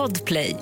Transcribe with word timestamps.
Podplay. 0.00 0.56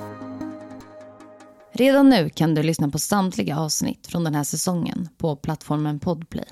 Redan 1.73 2.08
nu 2.08 2.31
kan 2.31 2.55
du 2.55 2.63
lyssna 2.63 2.89
på 2.89 2.98
samtliga 2.98 3.58
avsnitt 3.58 4.06
från 4.06 4.24
den 4.24 4.34
här 4.34 4.45
säsongen 4.45 5.08
på 5.18 5.37
plattformen 5.37 6.00
Podplay. 6.00 6.48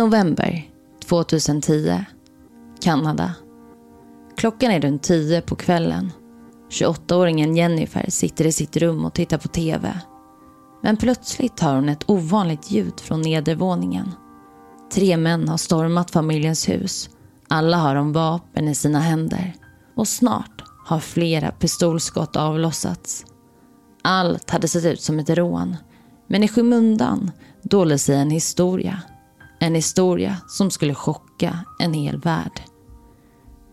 November 0.00 0.70
2010. 1.04 2.04
Kanada. 2.80 3.34
Klockan 4.36 4.70
är 4.70 4.80
runt 4.80 5.02
10 5.02 5.40
på 5.40 5.56
kvällen. 5.56 6.12
28-åringen 6.70 7.56
Jennifer 7.56 8.10
sitter 8.10 8.46
i 8.46 8.52
sitt 8.52 8.76
rum 8.76 9.04
och 9.04 9.14
tittar 9.14 9.38
på 9.38 9.48
TV. 9.48 10.00
Men 10.82 10.96
plötsligt 10.96 11.60
hör 11.60 11.74
hon 11.74 11.88
ett 11.88 12.10
ovanligt 12.10 12.70
ljud 12.70 13.00
från 13.00 13.22
nedervåningen. 13.22 14.10
Tre 14.92 15.16
män 15.16 15.48
har 15.48 15.56
stormat 15.56 16.10
familjens 16.10 16.68
hus. 16.68 17.10
Alla 17.48 17.76
har 17.76 17.94
de 17.94 18.12
vapen 18.12 18.68
i 18.68 18.74
sina 18.74 19.00
händer. 19.00 19.54
Och 19.94 20.08
snart 20.08 20.62
har 20.86 21.00
flera 21.00 21.50
pistolskott 21.50 22.36
avlossats. 22.36 23.24
Allt 24.02 24.50
hade 24.50 24.68
sett 24.68 24.84
ut 24.84 25.02
som 25.02 25.18
ett 25.18 25.30
rån. 25.30 25.76
Men 26.26 26.44
i 26.44 26.48
skymundan 26.48 27.30
dolde 27.62 27.98
sig 27.98 28.16
en 28.16 28.30
historia. 28.30 29.02
En 29.62 29.74
historia 29.74 30.36
som 30.48 30.70
skulle 30.70 30.94
chocka 30.94 31.64
en 31.78 31.94
hel 31.94 32.18
värld. 32.18 32.60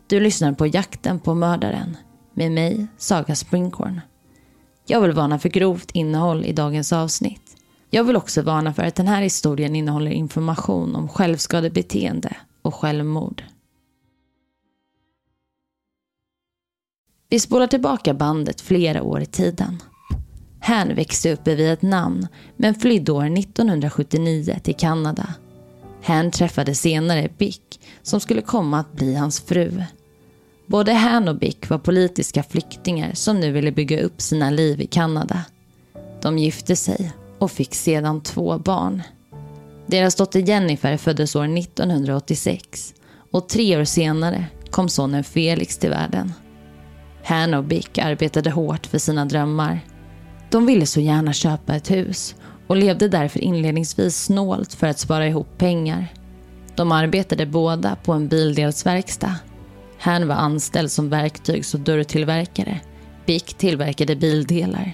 Du 0.07 0.19
lyssnar 0.19 0.53
på 0.53 0.67
Jakten 0.67 1.19
på 1.19 1.33
mördaren 1.33 1.97
med 2.33 2.51
mig, 2.51 2.87
Saga 2.97 3.35
Springhorn. 3.35 4.01
Jag 4.85 5.01
vill 5.01 5.11
varna 5.11 5.39
för 5.39 5.49
grovt 5.49 5.91
innehåll 5.91 6.45
i 6.45 6.53
dagens 6.53 6.93
avsnitt. 6.93 7.57
Jag 7.89 8.03
vill 8.03 8.15
också 8.15 8.41
varna 8.41 8.73
för 8.73 8.83
att 8.83 8.95
den 8.95 9.07
här 9.07 9.21
historien 9.21 9.75
innehåller 9.75 10.11
information 10.11 10.95
om 10.95 11.09
självskadebeteende 11.09 12.35
och 12.61 12.75
självmord. 12.75 13.43
Vi 17.29 17.39
spolar 17.39 17.67
tillbaka 17.67 18.13
bandet 18.13 18.61
flera 18.61 19.03
år 19.03 19.21
i 19.21 19.25
tiden. 19.25 19.81
Han 20.59 20.95
växte 20.95 21.33
upp 21.33 21.47
i 21.47 21.55
Vietnam 21.55 22.27
men 22.57 22.75
flydde 22.75 23.11
år 23.11 23.37
1979 23.37 24.59
till 24.63 24.75
Kanada. 24.75 25.33
Han 26.07 26.31
träffade 26.31 26.75
senare 26.75 27.29
Bick 27.37 27.79
som 28.03 28.19
skulle 28.19 28.41
komma 28.41 28.79
att 28.79 28.93
bli 28.93 29.15
hans 29.15 29.39
fru. 29.39 29.83
Både 30.65 30.93
han 30.93 31.27
och 31.27 31.37
Bick 31.37 31.69
var 31.69 31.77
politiska 31.77 32.43
flyktingar 32.43 33.13
som 33.13 33.39
nu 33.39 33.51
ville 33.51 33.71
bygga 33.71 34.01
upp 34.01 34.21
sina 34.21 34.49
liv 34.49 34.81
i 34.81 34.87
Kanada. 34.87 35.45
De 36.21 36.37
gifte 36.37 36.75
sig 36.75 37.11
och 37.39 37.51
fick 37.51 37.75
sedan 37.75 38.21
två 38.21 38.57
barn. 38.57 39.01
Deras 39.87 40.15
dotter 40.15 40.39
Jennifer 40.39 40.97
föddes 40.97 41.35
år 41.35 41.57
1986 41.57 42.93
och 43.31 43.49
tre 43.49 43.77
år 43.77 43.83
senare 43.83 44.45
kom 44.69 44.89
sonen 44.89 45.23
Felix 45.23 45.77
till 45.77 45.89
världen. 45.89 46.33
Han 47.23 47.53
och 47.53 47.63
Bick 47.63 47.97
arbetade 47.97 48.49
hårt 48.49 48.85
för 48.85 48.97
sina 48.97 49.25
drömmar. 49.25 49.79
De 50.51 50.65
ville 50.65 50.85
så 50.85 50.99
gärna 50.99 51.33
köpa 51.33 51.75
ett 51.75 51.91
hus 51.91 52.35
och 52.67 52.77
levde 52.77 53.07
därför 53.07 53.39
inledningsvis 53.39 54.23
snålt 54.23 54.73
för 54.73 54.87
att 54.87 54.99
spara 54.99 55.27
ihop 55.27 55.57
pengar. 55.57 56.13
De 56.75 56.91
arbetade 56.91 57.45
båda 57.45 57.95
på 57.95 58.13
en 58.13 58.27
bildelsverkstad. 58.27 59.35
Han 59.99 60.27
var 60.27 60.35
anställd 60.35 60.91
som 60.91 61.09
verktygs 61.09 61.73
och 61.73 61.79
dörrtillverkare. 61.79 62.81
Bick 63.25 63.53
tillverkade 63.53 64.15
bildelar. 64.15 64.93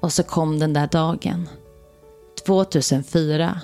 Och 0.00 0.12
så 0.12 0.22
kom 0.22 0.58
den 0.58 0.72
där 0.72 0.86
dagen. 0.86 1.48
2004. 2.46 3.60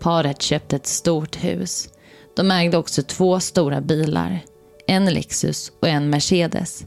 Paret 0.00 0.42
köpte 0.42 0.76
ett 0.76 0.86
stort 0.86 1.44
hus. 1.44 1.88
De 2.36 2.50
ägde 2.50 2.76
också 2.76 3.02
två 3.02 3.40
stora 3.40 3.80
bilar. 3.80 4.40
En 4.86 5.04
Lexus 5.04 5.72
och 5.80 5.88
en 5.88 6.10
Mercedes. 6.10 6.86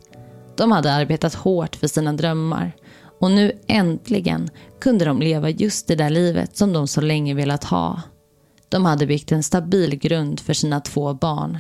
De 0.58 0.72
hade 0.72 0.94
arbetat 0.94 1.34
hårt 1.34 1.76
för 1.76 1.88
sina 1.88 2.14
drömmar 2.14 2.72
och 3.22 3.32
nu 3.32 3.52
äntligen 3.68 4.50
kunde 4.80 5.06
de 5.06 5.22
leva 5.22 5.50
just 5.50 5.88
det 5.88 5.96
där 5.96 6.10
livet 6.10 6.58
som 6.58 6.74
de 6.74 6.88
så 6.88 7.02
länge 7.02 7.34
velat 7.34 7.64
ha. 7.64 8.02
De 8.70 8.86
hade 8.86 9.06
byggt 9.06 9.32
en 9.32 9.44
stabil 9.44 9.96
grund 9.96 10.40
för 10.40 10.54
sina 10.54 10.80
två 10.80 11.14
barn. 11.14 11.58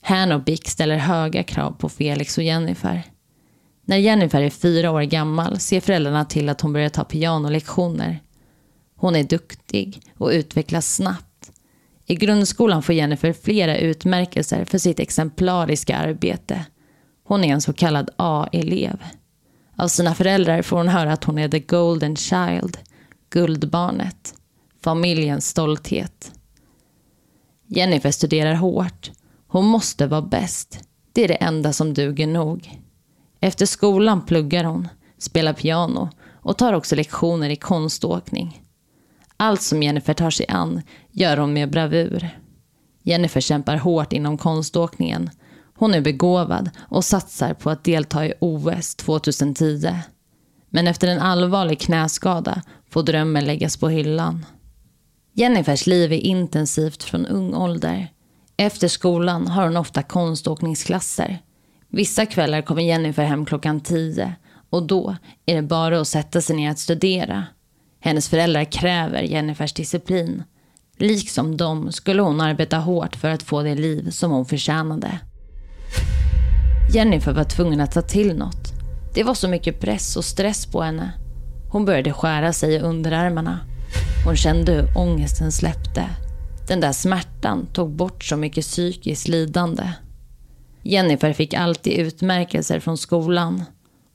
Han 0.00 0.32
och 0.32 0.44
Bick 0.44 0.68
ställer 0.68 0.96
höga 0.96 1.42
krav 1.42 1.70
på 1.70 1.88
Felix 1.88 2.38
och 2.38 2.44
Jennifer. 2.44 3.02
När 3.84 3.96
Jennifer 3.96 4.42
är 4.42 4.50
fyra 4.50 4.90
år 4.90 5.02
gammal 5.02 5.60
ser 5.60 5.80
föräldrarna 5.80 6.24
till 6.24 6.48
att 6.48 6.60
hon 6.60 6.72
börjar 6.72 6.88
ta 6.88 7.04
pianolektioner. 7.04 8.20
Hon 8.96 9.16
är 9.16 9.24
duktig 9.24 10.00
och 10.18 10.28
utvecklas 10.28 10.94
snabbt. 10.94 11.52
I 12.06 12.14
grundskolan 12.14 12.82
får 12.82 12.94
Jennifer 12.94 13.32
flera 13.32 13.76
utmärkelser 13.76 14.64
för 14.64 14.78
sitt 14.78 15.00
exemplariska 15.00 15.96
arbete. 15.96 16.64
Hon 17.24 17.44
är 17.44 17.52
en 17.52 17.60
så 17.60 17.72
kallad 17.72 18.10
A-elev. 18.16 18.98
Av 19.76 19.88
sina 19.88 20.14
föräldrar 20.14 20.62
får 20.62 20.76
hon 20.76 20.88
höra 20.88 21.12
att 21.12 21.24
hon 21.24 21.38
är 21.38 21.48
the 21.48 21.58
golden 21.58 22.16
child, 22.16 22.78
guldbarnet, 23.30 24.34
familjens 24.84 25.48
stolthet. 25.48 26.32
Jennifer 27.66 28.10
studerar 28.10 28.54
hårt. 28.54 29.10
Hon 29.46 29.64
måste 29.64 30.06
vara 30.06 30.22
bäst. 30.22 30.78
Det 31.12 31.24
är 31.24 31.28
det 31.28 31.34
enda 31.34 31.72
som 31.72 31.94
duger 31.94 32.26
nog. 32.26 32.80
Efter 33.40 33.66
skolan 33.66 34.26
pluggar 34.26 34.64
hon, 34.64 34.88
spelar 35.18 35.52
piano 35.52 36.08
och 36.32 36.58
tar 36.58 36.72
också 36.72 36.96
lektioner 36.96 37.50
i 37.50 37.56
konståkning. 37.56 38.62
Allt 39.36 39.62
som 39.62 39.82
Jennifer 39.82 40.14
tar 40.14 40.30
sig 40.30 40.46
an 40.48 40.82
gör 41.10 41.36
hon 41.36 41.52
med 41.52 41.70
bravur. 41.70 42.28
Jennifer 43.02 43.40
kämpar 43.40 43.76
hårt 43.76 44.12
inom 44.12 44.38
konståkningen 44.38 45.30
hon 45.76 45.94
är 45.94 46.00
begåvad 46.00 46.70
och 46.78 47.04
satsar 47.04 47.54
på 47.54 47.70
att 47.70 47.84
delta 47.84 48.26
i 48.26 48.34
OS 48.40 48.94
2010. 48.94 49.94
Men 50.70 50.86
efter 50.86 51.08
en 51.08 51.20
allvarlig 51.20 51.80
knäskada 51.80 52.62
får 52.90 53.02
drömmen 53.02 53.44
läggas 53.44 53.76
på 53.76 53.88
hyllan. 53.88 54.46
Jennifers 55.32 55.86
liv 55.86 56.12
är 56.12 56.16
intensivt 56.16 57.02
från 57.02 57.26
ung 57.26 57.54
ålder. 57.54 58.08
Efter 58.56 58.88
skolan 58.88 59.48
har 59.48 59.64
hon 59.64 59.76
ofta 59.76 60.02
konståkningsklasser. 60.02 61.38
Vissa 61.88 62.26
kvällar 62.26 62.62
kommer 62.62 62.82
Jennifer 62.82 63.24
hem 63.24 63.44
klockan 63.44 63.80
tio 63.80 64.34
och 64.70 64.82
då 64.82 65.16
är 65.46 65.54
det 65.54 65.62
bara 65.62 66.00
att 66.00 66.08
sätta 66.08 66.40
sig 66.40 66.56
ner 66.56 66.70
att 66.70 66.78
studera. 66.78 67.44
Hennes 68.00 68.28
föräldrar 68.28 68.64
kräver 68.64 69.22
Jennifers 69.22 69.72
disciplin. 69.72 70.42
Liksom 70.96 71.56
dem 71.56 71.92
skulle 71.92 72.22
hon 72.22 72.40
arbeta 72.40 72.78
hårt 72.78 73.16
för 73.16 73.30
att 73.30 73.42
få 73.42 73.62
det 73.62 73.74
liv 73.74 74.10
som 74.10 74.30
hon 74.30 74.46
förtjänade. 74.46 75.18
Jennifer 76.94 77.32
var 77.32 77.44
tvungen 77.44 77.80
att 77.80 77.92
ta 77.92 78.02
till 78.02 78.36
något. 78.36 78.72
Det 79.14 79.22
var 79.22 79.34
så 79.34 79.48
mycket 79.48 79.80
press 79.80 80.16
och 80.16 80.24
stress 80.24 80.66
på 80.66 80.82
henne. 80.82 81.12
Hon 81.70 81.84
började 81.84 82.12
skära 82.12 82.52
sig 82.52 82.74
i 82.74 82.78
underarmarna. 82.78 83.60
Hon 84.24 84.36
kände 84.36 84.72
hur 84.72 84.98
ångesten 84.98 85.52
släppte. 85.52 86.08
Den 86.68 86.80
där 86.80 86.92
smärtan 86.92 87.66
tog 87.72 87.90
bort 87.90 88.24
så 88.24 88.36
mycket 88.36 88.64
psykiskt 88.64 89.28
lidande. 89.28 89.92
Jennifer 90.82 91.32
fick 91.32 91.54
alltid 91.54 91.92
utmärkelser 91.92 92.80
från 92.80 92.98
skolan. 92.98 93.64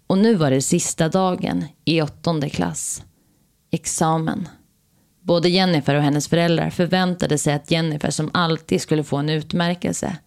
Och 0.07 0.17
nu 0.17 0.35
var 0.35 0.51
det 0.51 0.61
sista 0.61 1.09
dagen 1.09 1.65
i 1.85 2.01
åttonde 2.01 2.49
klass. 2.49 3.03
Examen. 3.71 4.47
Både 5.21 5.49
Jennifer 5.49 5.95
och 5.95 6.03
hennes 6.03 6.27
föräldrar 6.27 6.69
förväntade 6.69 7.37
sig 7.37 7.53
att 7.53 7.71
Jennifer 7.71 8.09
som 8.09 8.29
alltid 8.33 8.81
skulle 8.81 9.03
få 9.03 9.17
en 9.17 9.29
utmärkelse. 9.29 10.17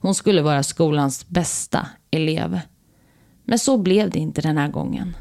Hon 0.00 0.14
skulle 0.14 0.42
vara 0.42 0.62
skolans 0.62 1.28
bästa 1.28 1.86
elev. 2.10 2.60
Men 3.44 3.58
så 3.58 3.78
blev 3.78 4.10
det 4.10 4.18
inte 4.18 4.40
den 4.40 4.58
här 4.58 4.68
gången. 4.68 5.16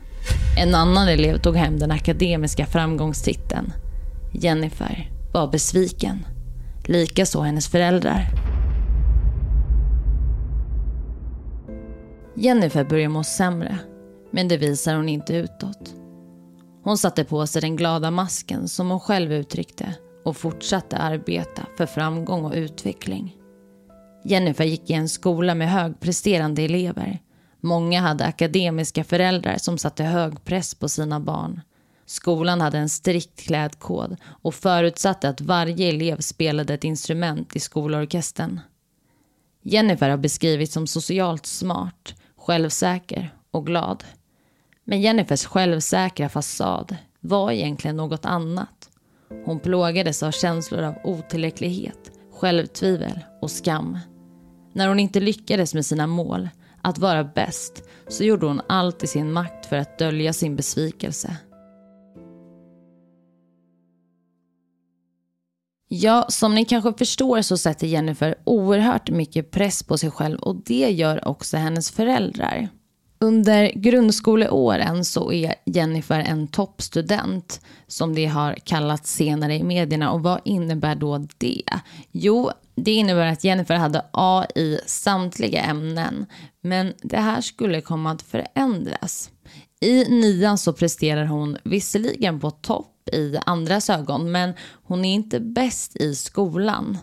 En 0.59 0.75
annan 0.75 1.07
elev 1.07 1.37
tog 1.37 1.55
hem 1.55 1.79
den 1.79 1.91
akademiska 1.91 2.65
framgångstiteln. 2.65 3.73
Jennifer 4.33 5.11
var 5.33 5.47
besviken. 5.47 6.25
Likaså 6.85 7.41
hennes 7.41 7.67
föräldrar. 7.67 8.27
Jennifer 12.35 12.83
började 12.83 13.09
må 13.09 13.23
sämre, 13.23 13.77
men 14.31 14.47
det 14.47 14.57
visar 14.57 14.95
hon 14.95 15.09
inte 15.09 15.33
utåt. 15.35 15.93
Hon 16.83 16.97
satte 16.97 17.23
på 17.23 17.47
sig 17.47 17.61
den 17.61 17.75
glada 17.75 18.11
masken 18.11 18.67
som 18.67 18.89
hon 18.89 18.99
själv 18.99 19.33
uttryckte 19.33 19.93
och 20.25 20.37
fortsatte 20.37 20.97
arbeta 20.97 21.61
för 21.77 21.85
framgång 21.85 22.45
och 22.45 22.53
utveckling. 22.53 23.35
Jennifer 24.27 24.63
gick 24.63 24.89
i 24.89 24.93
en 24.93 25.09
skola 25.09 25.55
med 25.55 25.71
högpresterande 25.71 26.61
elever. 26.61 27.19
Många 27.61 28.01
hade 28.01 28.25
akademiska 28.25 29.03
föräldrar 29.03 29.57
som 29.57 29.77
satte 29.77 30.03
hög 30.03 30.43
press 30.45 30.75
på 30.75 30.89
sina 30.89 31.19
barn. 31.19 31.61
Skolan 32.05 32.61
hade 32.61 32.77
en 32.77 32.89
strikt 32.89 33.39
klädkod 33.39 34.17
och 34.25 34.55
förutsatte 34.55 35.29
att 35.29 35.41
varje 35.41 35.89
elev 35.89 36.19
spelade 36.19 36.73
ett 36.73 36.83
instrument 36.83 37.55
i 37.55 37.59
skolorkestern. 37.59 38.59
Jennifer 39.63 40.09
har 40.09 40.17
beskrivits 40.17 40.73
som 40.73 40.87
socialt 40.87 41.45
smart, 41.45 42.15
självsäker 42.37 43.33
och 43.51 43.65
glad. 43.65 44.03
Men 44.83 45.01
Jennifers 45.01 45.45
självsäkra 45.45 46.29
fasad 46.29 46.95
var 47.19 47.51
egentligen 47.51 47.97
något 47.97 48.25
annat. 48.25 48.89
Hon 49.45 49.59
plågades 49.59 50.23
av 50.23 50.31
känslor 50.31 50.83
av 50.83 50.95
otillräcklighet, 51.03 52.11
självtvivel 52.31 53.19
och 53.41 53.51
skam. 53.51 53.97
När 54.77 54.87
hon 54.87 54.99
inte 54.99 55.19
lyckades 55.19 55.73
med 55.73 55.85
sina 55.85 56.07
mål, 56.07 56.49
att 56.81 56.97
vara 56.97 57.23
bäst, 57.23 57.83
så 58.07 58.23
gjorde 58.23 58.45
hon 58.45 58.61
allt 58.69 59.03
i 59.03 59.07
sin 59.07 59.31
makt 59.31 59.65
för 59.65 59.75
att 59.75 59.99
dölja 59.99 60.33
sin 60.33 60.55
besvikelse. 60.55 61.37
Ja, 65.87 66.25
som 66.29 66.55
ni 66.55 66.65
kanske 66.65 66.93
förstår 66.93 67.41
så 67.41 67.57
sätter 67.57 67.87
Jennifer 67.87 68.35
oerhört 68.43 69.09
mycket 69.09 69.51
press 69.51 69.83
på 69.83 69.97
sig 69.97 70.11
själv 70.11 70.39
och 70.39 70.55
det 70.55 70.91
gör 70.91 71.27
också 71.27 71.57
hennes 71.57 71.91
föräldrar. 71.91 72.69
Under 73.19 73.71
grundskoleåren 73.75 75.05
så 75.05 75.31
är 75.31 75.55
Jennifer 75.65 76.19
en 76.19 76.47
toppstudent 76.47 77.61
som 77.87 78.15
det 78.15 78.25
har 78.25 78.53
kallats 78.53 79.13
senare 79.13 79.55
i 79.55 79.63
medierna. 79.63 80.11
Och 80.11 80.23
vad 80.23 80.41
innebär 80.45 80.95
då 80.95 81.27
det? 81.37 81.63
Jo, 82.11 82.51
det 82.75 82.91
innebär 82.91 83.25
att 83.25 83.43
Jennifer 83.43 83.75
hade 83.75 84.05
A 84.11 84.45
i 84.55 84.79
samtliga 84.85 85.61
ämnen. 85.61 86.25
Men 86.61 86.93
det 87.01 87.17
här 87.17 87.41
skulle 87.41 87.81
komma 87.81 88.11
att 88.11 88.21
förändras. 88.21 89.31
I 89.79 90.09
nian 90.09 90.57
så 90.57 90.73
presterar 90.73 91.25
hon 91.25 91.57
visserligen 91.63 92.39
på 92.39 92.51
topp 92.51 93.09
i 93.13 93.37
andras 93.45 93.89
ögon 93.89 94.31
men 94.31 94.53
hon 94.83 95.05
är 95.05 95.13
inte 95.13 95.39
bäst 95.39 95.95
i 95.95 96.15
skolan. 96.15 96.97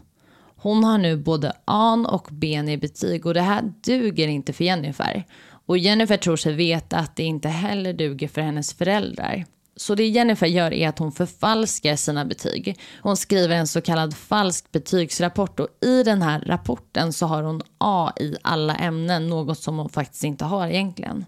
Hon 0.57 0.85
har 0.85 0.99
nu 0.99 1.17
både 1.17 1.53
A 1.65 2.07
och 2.09 2.29
B 2.31 2.47
i 2.69 2.77
betyg 2.77 3.27
och 3.27 3.35
det 3.35 3.41
här 3.41 3.73
duger 3.85 4.29
inte 4.29 4.53
för 4.53 4.65
Jennifer. 4.65 5.25
Och 5.67 5.79
Jennifer 5.79 6.17
tror 6.17 6.37
sig 6.37 6.53
veta 6.53 6.97
att 6.97 7.17
det 7.17 7.23
inte 7.23 7.49
heller 7.49 7.93
duger 7.93 8.29
för 8.29 8.41
hennes 8.41 8.75
föräldrar. 8.75 9.45
Så 9.77 9.95
det 9.95 10.07
Jennifer 10.07 10.47
gör 10.47 10.73
är 10.73 10.89
att 10.89 10.99
hon 10.99 11.13
förfalskar 11.13 11.97
sina 11.97 12.25
betyg. 12.25 12.81
Hon 13.03 13.17
skriver 13.17 13.57
en 13.57 13.67
så 13.67 13.81
kallad 13.81 14.17
falsk 14.17 14.73
betygsrapport 14.73 15.61
och 15.61 15.69
i 15.81 16.03
den 16.03 16.23
här 16.23 16.41
rapporten 16.41 17.13
så 17.13 17.27
har 17.27 17.43
hon 17.43 17.63
A 17.79 18.13
i 18.21 18.37
alla 18.43 18.77
ämnen, 18.77 19.27
något 19.27 19.59
som 19.59 19.79
hon 19.79 19.89
faktiskt 19.89 20.25
inte 20.25 20.45
har 20.45 20.69
egentligen. 20.69 21.25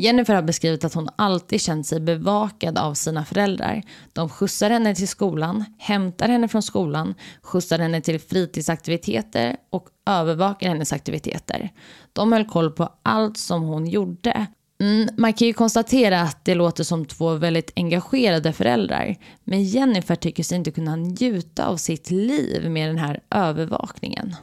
Jennifer 0.00 0.34
har 0.34 0.42
beskrivit 0.42 0.84
att 0.84 0.94
hon 0.94 1.08
alltid 1.16 1.60
känt 1.60 1.86
sig 1.86 2.00
bevakad 2.00 2.78
av 2.78 2.94
sina 2.94 3.24
föräldrar. 3.24 3.82
De 4.12 4.28
skjutsar 4.28 4.70
henne 4.70 4.94
till 4.94 5.08
skolan, 5.08 5.64
hämtar 5.78 6.28
henne 6.28 6.48
från 6.48 6.62
skolan, 6.62 7.14
skjutsar 7.42 7.78
henne 7.78 8.00
till 8.00 8.20
fritidsaktiviteter 8.20 9.56
och 9.70 9.88
övervakar 10.06 10.68
hennes 10.68 10.92
aktiviteter. 10.92 11.70
De 12.12 12.32
höll 12.32 12.44
koll 12.44 12.70
på 12.70 12.88
allt 13.02 13.38
som 13.38 13.62
hon 13.62 13.86
gjorde. 13.86 14.46
Mm, 14.80 15.08
man 15.16 15.32
kan 15.32 15.48
ju 15.48 15.52
konstatera 15.52 16.20
att 16.20 16.44
det 16.44 16.54
låter 16.54 16.84
som 16.84 17.06
två 17.06 17.34
väldigt 17.34 17.72
engagerade 17.76 18.52
föräldrar. 18.52 19.16
Men 19.44 19.64
Jennifer 19.64 20.14
tycker 20.14 20.42
sig 20.42 20.58
inte 20.58 20.70
kunna 20.70 20.96
njuta 20.96 21.66
av 21.66 21.76
sitt 21.76 22.10
liv 22.10 22.70
med 22.70 22.88
den 22.88 22.98
här 22.98 23.20
övervakningen. 23.30 24.36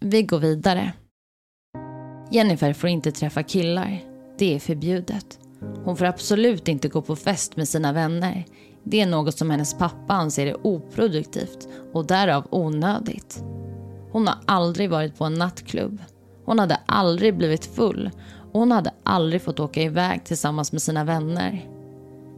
Vi 0.00 0.22
går 0.22 0.38
vidare. 0.38 0.92
Jennifer 2.30 2.72
får 2.72 2.90
inte 2.90 3.12
träffa 3.12 3.42
killar. 3.42 4.13
Det 4.38 4.54
är 4.54 4.58
förbjudet. 4.58 5.38
Hon 5.84 5.96
får 5.96 6.04
absolut 6.04 6.68
inte 6.68 6.88
gå 6.88 7.02
på 7.02 7.16
fest 7.16 7.56
med 7.56 7.68
sina 7.68 7.92
vänner. 7.92 8.44
Det 8.84 9.00
är 9.00 9.06
något 9.06 9.38
som 9.38 9.50
hennes 9.50 9.78
pappa 9.78 10.14
anser 10.14 10.46
är 10.46 10.66
oproduktivt 10.66 11.68
och 11.92 12.06
därav 12.06 12.46
onödigt. 12.50 13.44
Hon 14.12 14.26
har 14.26 14.36
aldrig 14.46 14.90
varit 14.90 15.18
på 15.18 15.24
en 15.24 15.34
nattklubb. 15.34 15.98
Hon 16.44 16.58
hade 16.58 16.80
aldrig 16.86 17.36
blivit 17.36 17.66
full 17.66 18.10
och 18.52 18.60
hon 18.60 18.72
hade 18.72 18.90
aldrig 19.02 19.42
fått 19.42 19.60
åka 19.60 19.82
iväg 19.82 20.24
tillsammans 20.24 20.72
med 20.72 20.82
sina 20.82 21.04
vänner. 21.04 21.68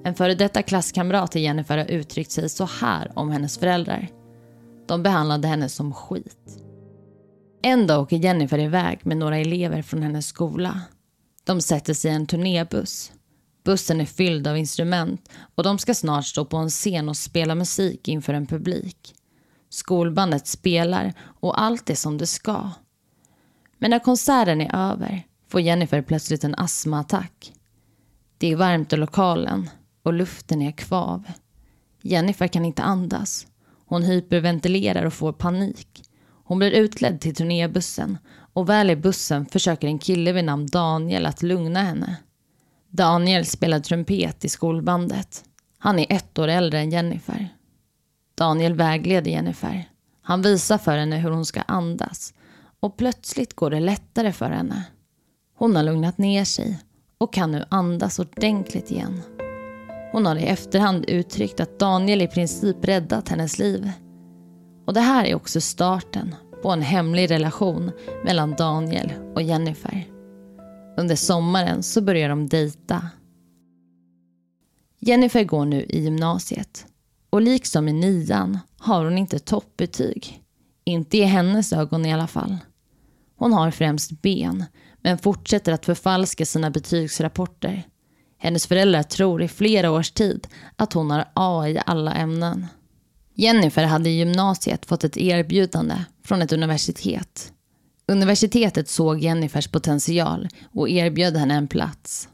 En 0.04 0.14
före 0.14 0.34
detta 0.34 0.62
klasskamrat 0.62 1.32
till 1.32 1.42
Jennifer 1.42 1.78
har 1.78 1.90
uttryckt 1.90 2.30
sig 2.30 2.48
så 2.48 2.64
här 2.80 3.12
om 3.14 3.30
hennes 3.30 3.58
föräldrar. 3.58 4.08
De 4.88 5.02
behandlade 5.02 5.48
henne 5.48 5.68
som 5.68 5.92
skit. 5.92 6.62
En 7.62 7.86
dag 7.86 8.02
åker 8.02 8.16
Jennifer 8.16 8.58
iväg 8.58 8.98
med 9.02 9.16
några 9.16 9.36
elever 9.36 9.82
från 9.82 10.02
hennes 10.02 10.26
skola. 10.26 10.80
De 11.46 11.60
sätter 11.60 11.94
sig 11.94 12.10
i 12.10 12.14
en 12.14 12.26
turnébuss. 12.26 13.12
Bussen 13.64 14.00
är 14.00 14.04
fylld 14.04 14.46
av 14.46 14.56
instrument 14.56 15.30
och 15.54 15.62
de 15.62 15.78
ska 15.78 15.94
snart 15.94 16.24
stå 16.24 16.44
på 16.44 16.56
en 16.56 16.70
scen 16.70 17.08
och 17.08 17.16
spela 17.16 17.54
musik 17.54 18.08
inför 18.08 18.34
en 18.34 18.46
publik. 18.46 19.14
Skolbandet 19.68 20.46
spelar 20.46 21.12
och 21.40 21.62
allt 21.62 21.90
är 21.90 21.94
som 21.94 22.18
det 22.18 22.26
ska. 22.26 22.70
Men 23.78 23.90
när 23.90 23.98
konserten 23.98 24.60
är 24.60 24.92
över 24.92 25.22
får 25.48 25.60
Jennifer 25.60 26.02
plötsligt 26.02 26.44
en 26.44 26.54
astmaattack. 26.54 27.52
Det 28.38 28.52
är 28.52 28.56
varmt 28.56 28.92
i 28.92 28.96
lokalen 28.96 29.70
och 30.02 30.12
luften 30.12 30.62
är 30.62 30.72
kvav. 30.72 31.24
Jennifer 32.02 32.48
kan 32.48 32.64
inte 32.64 32.82
andas. 32.82 33.46
Hon 33.86 34.02
hyperventilerar 34.02 35.04
och 35.04 35.14
får 35.14 35.32
panik. 35.32 36.02
Hon 36.44 36.58
blir 36.58 36.70
utledd 36.70 37.20
till 37.20 37.34
turnébussen 37.34 38.18
och 38.56 38.68
väl 38.68 38.90
i 38.90 38.96
bussen 38.96 39.46
försöker 39.46 39.88
en 39.88 39.98
kille 39.98 40.32
vid 40.32 40.44
namn 40.44 40.66
Daniel 40.66 41.26
att 41.26 41.42
lugna 41.42 41.82
henne. 41.82 42.16
Daniel 42.90 43.46
spelar 43.46 43.80
trumpet 43.80 44.44
i 44.44 44.48
skolbandet. 44.48 45.44
Han 45.78 45.98
är 45.98 46.06
ett 46.08 46.38
år 46.38 46.48
äldre 46.48 46.78
än 46.80 46.90
Jennifer. 46.90 47.48
Daniel 48.34 48.74
vägleder 48.74 49.30
Jennifer. 49.30 49.88
Han 50.22 50.42
visar 50.42 50.78
för 50.78 50.98
henne 50.98 51.16
hur 51.16 51.30
hon 51.30 51.46
ska 51.46 51.60
andas 51.60 52.34
och 52.80 52.96
plötsligt 52.96 53.54
går 53.54 53.70
det 53.70 53.80
lättare 53.80 54.32
för 54.32 54.50
henne. 54.50 54.84
Hon 55.56 55.76
har 55.76 55.82
lugnat 55.82 56.18
ner 56.18 56.44
sig 56.44 56.78
och 57.18 57.32
kan 57.32 57.52
nu 57.52 57.64
andas 57.68 58.18
ordentligt 58.18 58.90
igen. 58.90 59.22
Hon 60.12 60.26
har 60.26 60.36
i 60.36 60.46
efterhand 60.46 61.04
uttryckt 61.08 61.60
att 61.60 61.78
Daniel 61.78 62.22
i 62.22 62.28
princip 62.28 62.76
räddat 62.84 63.28
hennes 63.28 63.58
liv. 63.58 63.90
Och 64.86 64.94
det 64.94 65.00
här 65.00 65.24
är 65.24 65.34
också 65.34 65.60
starten 65.60 66.34
på 66.66 66.72
en 66.72 66.82
hemlig 66.82 67.30
relation 67.30 67.90
mellan 68.24 68.54
Daniel 68.56 69.12
och 69.34 69.42
Jennifer. 69.42 70.04
Under 70.96 71.16
sommaren 71.16 71.82
så 71.82 72.00
börjar 72.00 72.28
de 72.28 72.48
dejta. 72.48 73.10
Jennifer 74.98 75.44
går 75.44 75.64
nu 75.64 75.82
i 75.82 76.02
gymnasiet 76.02 76.86
och 77.30 77.42
liksom 77.42 77.88
i 77.88 77.92
nian 77.92 78.58
har 78.78 79.04
hon 79.04 79.18
inte 79.18 79.38
toppbetyg. 79.38 80.42
Inte 80.84 81.18
i 81.18 81.22
hennes 81.22 81.72
ögon 81.72 82.06
i 82.06 82.12
alla 82.12 82.26
fall. 82.26 82.56
Hon 83.36 83.52
har 83.52 83.70
främst 83.70 84.22
ben 84.22 84.64
men 85.02 85.18
fortsätter 85.18 85.72
att 85.72 85.86
förfalska 85.86 86.46
sina 86.46 86.70
betygsrapporter. 86.70 87.82
Hennes 88.38 88.66
föräldrar 88.66 89.02
tror 89.02 89.42
i 89.42 89.48
flera 89.48 89.90
års 89.90 90.10
tid 90.10 90.46
att 90.76 90.92
hon 90.92 91.10
har 91.10 91.28
A 91.34 91.68
i 91.68 91.80
alla 91.86 92.14
ämnen. 92.14 92.66
Jennifer 93.38 93.84
hade 93.84 94.10
i 94.10 94.18
gymnasiet 94.18 94.86
fått 94.86 95.04
ett 95.04 95.16
erbjudande 95.16 96.04
från 96.24 96.42
ett 96.42 96.52
universitet. 96.52 97.52
Universitetet 98.08 98.88
såg 98.88 99.18
Jennifers 99.18 99.68
potential 99.68 100.48
och 100.72 100.88
erbjöd 100.88 101.36
henne 101.36 101.54
en 101.54 101.68
plats. 101.68 102.28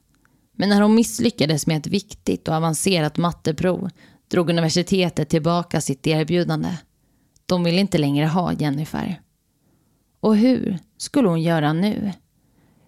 Men 0.57 0.69
när 0.69 0.81
hon 0.81 0.95
misslyckades 0.95 1.67
med 1.67 1.77
ett 1.77 1.87
viktigt 1.87 2.49
och 2.49 2.55
avancerat 2.55 3.17
matteprov 3.17 3.91
drog 4.31 4.51
universitetet 4.51 5.29
tillbaka 5.29 5.81
sitt 5.81 6.07
erbjudande. 6.07 6.69
De 7.47 7.65
ville 7.65 7.81
inte 7.81 7.99
längre 7.99 8.27
ha 8.27 8.53
Jennifer. 8.53 9.21
Och 10.21 10.37
hur 10.37 10.79
skulle 10.97 11.29
hon 11.29 11.43
göra 11.43 11.73
nu? 11.73 12.13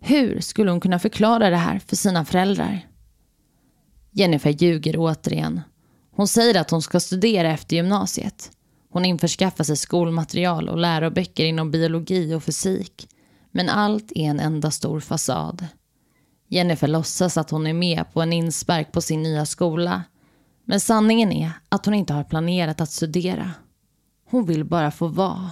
Hur 0.00 0.40
skulle 0.40 0.70
hon 0.70 0.80
kunna 0.80 0.98
förklara 0.98 1.50
det 1.50 1.56
här 1.56 1.78
för 1.78 1.96
sina 1.96 2.24
föräldrar? 2.24 2.88
Jennifer 4.10 4.50
ljuger 4.50 4.94
återigen. 4.98 5.60
Hon 6.16 6.28
säger 6.28 6.60
att 6.60 6.70
hon 6.70 6.82
ska 6.82 7.00
studera 7.00 7.50
efter 7.50 7.76
gymnasiet. 7.76 8.50
Hon 8.90 9.04
införskaffar 9.04 9.64
sig 9.64 9.76
skolmaterial 9.76 10.68
och 10.68 10.78
läroböcker 10.78 11.44
inom 11.44 11.70
biologi 11.70 12.34
och 12.34 12.44
fysik. 12.44 13.08
Men 13.50 13.68
allt 13.68 14.12
är 14.14 14.22
en 14.22 14.40
enda 14.40 14.70
stor 14.70 15.00
fasad. 15.00 15.66
Jennifer 16.48 16.88
låtsas 16.88 17.36
att 17.36 17.50
hon 17.50 17.66
är 17.66 17.72
med 17.72 18.04
på 18.12 18.22
en 18.22 18.32
inspark 18.32 18.92
på 18.92 19.00
sin 19.00 19.22
nya 19.22 19.46
skola. 19.46 20.02
Men 20.64 20.80
sanningen 20.80 21.32
är 21.32 21.52
att 21.68 21.84
hon 21.84 21.94
inte 21.94 22.12
har 22.12 22.24
planerat 22.24 22.80
att 22.80 22.90
studera. 22.90 23.50
Hon 24.30 24.46
vill 24.46 24.64
bara 24.64 24.90
få 24.90 25.06
vara. 25.06 25.50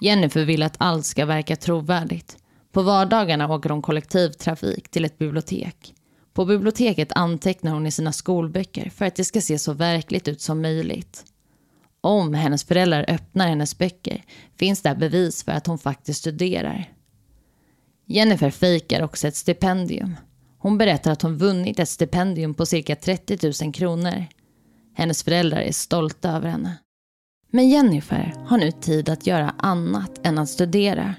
Jennifer 0.00 0.44
vill 0.44 0.62
att 0.62 0.76
allt 0.78 1.06
ska 1.06 1.26
verka 1.26 1.56
trovärdigt. 1.56 2.36
På 2.72 2.82
vardagarna 2.82 3.54
åker 3.54 3.70
hon 3.70 3.82
kollektivtrafik 3.82 4.88
till 4.88 5.04
ett 5.04 5.18
bibliotek. 5.18 5.94
På 6.38 6.44
biblioteket 6.44 7.12
antecknar 7.14 7.72
hon 7.72 7.86
i 7.86 7.90
sina 7.90 8.12
skolböcker 8.12 8.90
för 8.90 9.04
att 9.04 9.14
det 9.14 9.24
ska 9.24 9.40
se 9.40 9.58
så 9.58 9.72
verkligt 9.72 10.28
ut 10.28 10.40
som 10.40 10.62
möjligt. 10.62 11.24
Om 12.00 12.34
hennes 12.34 12.64
föräldrar 12.64 13.04
öppnar 13.08 13.48
hennes 13.48 13.78
böcker 13.78 14.24
finns 14.56 14.82
där 14.82 14.94
bevis 14.94 15.44
för 15.44 15.52
att 15.52 15.66
hon 15.66 15.78
faktiskt 15.78 16.20
studerar. 16.20 16.92
Jennifer 18.06 18.50
fejkar 18.50 19.02
också 19.02 19.28
ett 19.28 19.36
stipendium. 19.36 20.16
Hon 20.58 20.78
berättar 20.78 21.12
att 21.12 21.22
hon 21.22 21.36
vunnit 21.36 21.78
ett 21.78 21.88
stipendium 21.88 22.54
på 22.54 22.66
cirka 22.66 22.96
30 22.96 23.64
000 23.64 23.72
kronor. 23.72 24.24
Hennes 24.94 25.22
föräldrar 25.22 25.60
är 25.60 25.72
stolta 25.72 26.30
över 26.30 26.48
henne. 26.48 26.78
Men 27.50 27.68
Jennifer 27.68 28.34
har 28.46 28.58
nu 28.58 28.70
tid 28.70 29.08
att 29.08 29.26
göra 29.26 29.54
annat 29.58 30.26
än 30.26 30.38
att 30.38 30.48
studera. 30.48 31.14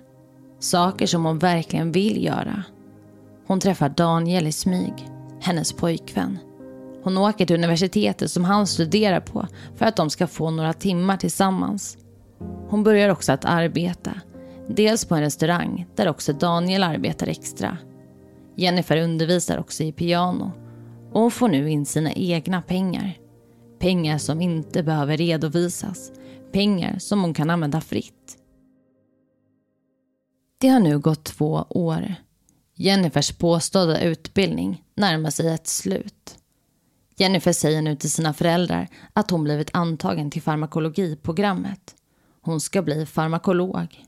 Saker 0.60 1.06
som 1.06 1.26
hon 1.26 1.40
verkligen 1.40 1.92
vill 1.92 2.24
göra. 2.24 2.64
Hon 3.50 3.60
träffar 3.60 3.90
Daniel 3.90 4.48
i 4.48 4.52
smyg, 4.52 4.94
hennes 5.42 5.74
pojkvän. 5.74 6.38
Hon 7.04 7.18
åker 7.18 7.46
till 7.46 7.56
universitetet 7.56 8.32
som 8.32 8.44
han 8.44 8.68
studerar 8.68 9.20
på 9.20 9.48
för 9.76 9.86
att 9.86 9.96
de 9.96 10.10
ska 10.10 10.28
få 10.28 10.52
några 10.52 10.74
timmar 10.74 11.18
tillsammans. 11.18 11.98
Hon 12.70 12.84
börjar 12.84 13.10
också 13.10 13.32
att 13.32 13.46
arbeta. 13.46 14.12
Dels 14.68 15.06
på 15.06 15.16
en 15.16 15.22
restaurang 15.22 15.88
där 15.96 16.08
också 16.08 16.34
Daniel 16.34 16.84
arbetar 16.84 17.28
extra. 17.28 17.78
Jennifer 18.56 18.98
undervisar 18.98 19.58
också 19.58 19.84
i 19.84 19.92
piano 19.92 20.52
och 21.12 21.22
hon 21.22 21.32
får 21.32 21.48
nu 21.48 21.70
in 21.70 21.86
sina 21.86 22.14
egna 22.14 22.62
pengar. 22.62 23.18
Pengar 23.80 24.18
som 24.18 24.42
inte 24.42 24.84
behöver 24.84 25.18
redovisas. 25.18 26.12
Pengar 26.52 27.00
som 27.00 27.22
hon 27.22 27.34
kan 27.34 27.50
använda 27.50 27.82
fritt. 27.82 28.38
Det 30.62 30.68
har 30.68 30.80
nu 30.80 31.00
gått 31.00 31.24
två 31.24 31.66
år. 31.70 32.16
Jennifers 32.82 33.32
påstådda 33.32 34.02
utbildning 34.02 34.84
närmar 34.96 35.30
sig 35.30 35.54
ett 35.54 35.68
slut. 35.68 36.38
Jennifer 37.18 37.52
säger 37.52 37.82
nu 37.82 37.96
till 37.96 38.12
sina 38.12 38.34
föräldrar 38.34 38.88
att 39.14 39.32
hon 39.32 39.44
blivit 39.44 39.70
antagen 39.74 40.32
till 40.32 40.42
farmakologiprogrammet. 40.42 41.96
Hon 42.42 42.62
ska 42.62 42.82
bli 42.82 43.06
farmakolog. 43.06 44.06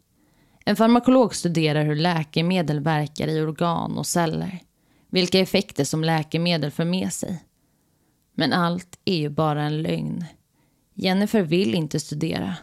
En 0.66 0.76
farmakolog 0.76 1.36
studerar 1.36 1.86
hur 1.86 1.96
läkemedel 1.96 2.80
verkar 2.80 3.28
i 3.28 3.42
organ 3.42 3.98
och 3.98 4.08
celler. 4.08 4.60
Vilka 5.10 5.40
effekter 5.40 5.84
som 5.84 6.04
läkemedel 6.04 6.72
för 6.72 6.86
med 6.86 7.14
sig. 7.14 7.44
Men 8.36 8.54
allt 8.54 9.00
är 9.06 9.18
ju 9.18 9.30
bara 9.30 9.64
en 9.64 9.82
lögn. 9.82 10.26
Jennifer 10.94 11.42
vill 11.42 11.76
inte 11.76 12.00
studera. 12.00 12.56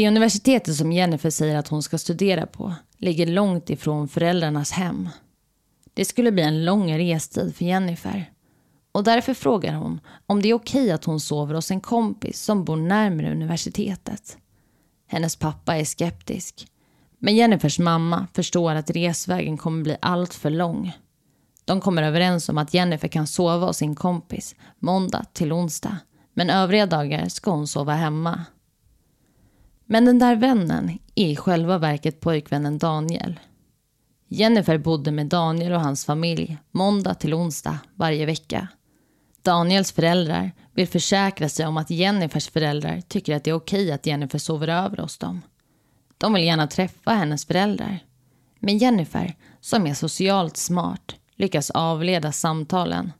Det 0.00 0.08
universitetet 0.08 0.76
som 0.76 0.92
Jennifer 0.92 1.30
säger 1.30 1.56
att 1.56 1.68
hon 1.68 1.82
ska 1.82 1.98
studera 1.98 2.46
på 2.46 2.74
ligger 2.96 3.26
långt 3.26 3.70
ifrån 3.70 4.08
föräldrarnas 4.08 4.72
hem. 4.72 5.08
Det 5.94 6.04
skulle 6.04 6.32
bli 6.32 6.42
en 6.42 6.64
lång 6.64 6.98
restid 6.98 7.56
för 7.56 7.64
Jennifer. 7.64 8.30
Och 8.92 9.04
därför 9.04 9.34
frågar 9.34 9.74
hon 9.74 10.00
om 10.26 10.42
det 10.42 10.48
är 10.48 10.54
okej 10.54 10.90
att 10.92 11.04
hon 11.04 11.20
sover 11.20 11.54
hos 11.54 11.70
en 11.70 11.80
kompis 11.80 12.42
som 12.42 12.64
bor 12.64 12.76
närmare 12.76 13.32
universitetet. 13.32 14.36
Hennes 15.06 15.36
pappa 15.36 15.76
är 15.76 15.84
skeptisk. 15.84 16.66
Men 17.18 17.36
Jennifers 17.36 17.78
mamma 17.78 18.26
förstår 18.34 18.74
att 18.74 18.90
resvägen 18.90 19.58
kommer 19.58 19.82
bli 19.82 19.96
allt 20.00 20.34
för 20.34 20.50
lång. 20.50 20.92
De 21.64 21.80
kommer 21.80 22.02
överens 22.02 22.48
om 22.48 22.58
att 22.58 22.74
Jennifer 22.74 23.08
kan 23.08 23.26
sova 23.26 23.66
hos 23.66 23.76
sin 23.76 23.94
kompis 23.94 24.54
måndag 24.78 25.24
till 25.32 25.52
onsdag. 25.52 25.96
Men 26.34 26.50
övriga 26.50 26.86
dagar 26.86 27.28
ska 27.28 27.50
hon 27.50 27.66
sova 27.66 27.92
hemma. 27.92 28.44
Men 29.92 30.04
den 30.04 30.18
där 30.18 30.36
vännen 30.36 30.98
är 31.14 31.26
i 31.28 31.36
själva 31.36 31.78
verket 31.78 32.20
pojkvännen 32.20 32.78
Daniel. 32.78 33.40
Jennifer 34.28 34.78
bodde 34.78 35.10
med 35.10 35.26
Daniel 35.26 35.72
och 35.72 35.80
hans 35.80 36.04
familj 36.04 36.58
måndag 36.70 37.14
till 37.14 37.34
onsdag 37.34 37.78
varje 37.94 38.26
vecka. 38.26 38.68
Daniels 39.42 39.92
föräldrar 39.92 40.52
vill 40.74 40.88
försäkra 40.88 41.48
sig 41.48 41.66
om 41.66 41.76
att 41.76 41.90
Jennifers 41.90 42.48
föräldrar 42.48 43.00
tycker 43.00 43.36
att 43.36 43.44
det 43.44 43.50
är 43.50 43.54
okej 43.54 43.92
att 43.92 44.06
Jennifer 44.06 44.38
sover 44.38 44.68
över 44.68 44.96
hos 44.96 45.18
dem. 45.18 45.42
De 46.18 46.32
vill 46.32 46.44
gärna 46.44 46.66
träffa 46.66 47.10
hennes 47.10 47.44
föräldrar. 47.44 47.98
Men 48.58 48.78
Jennifer, 48.78 49.34
som 49.60 49.86
är 49.86 49.94
socialt 49.94 50.56
smart, 50.56 51.14
lyckas 51.36 51.70
avleda 51.70 52.32
samtalen. 52.32 53.12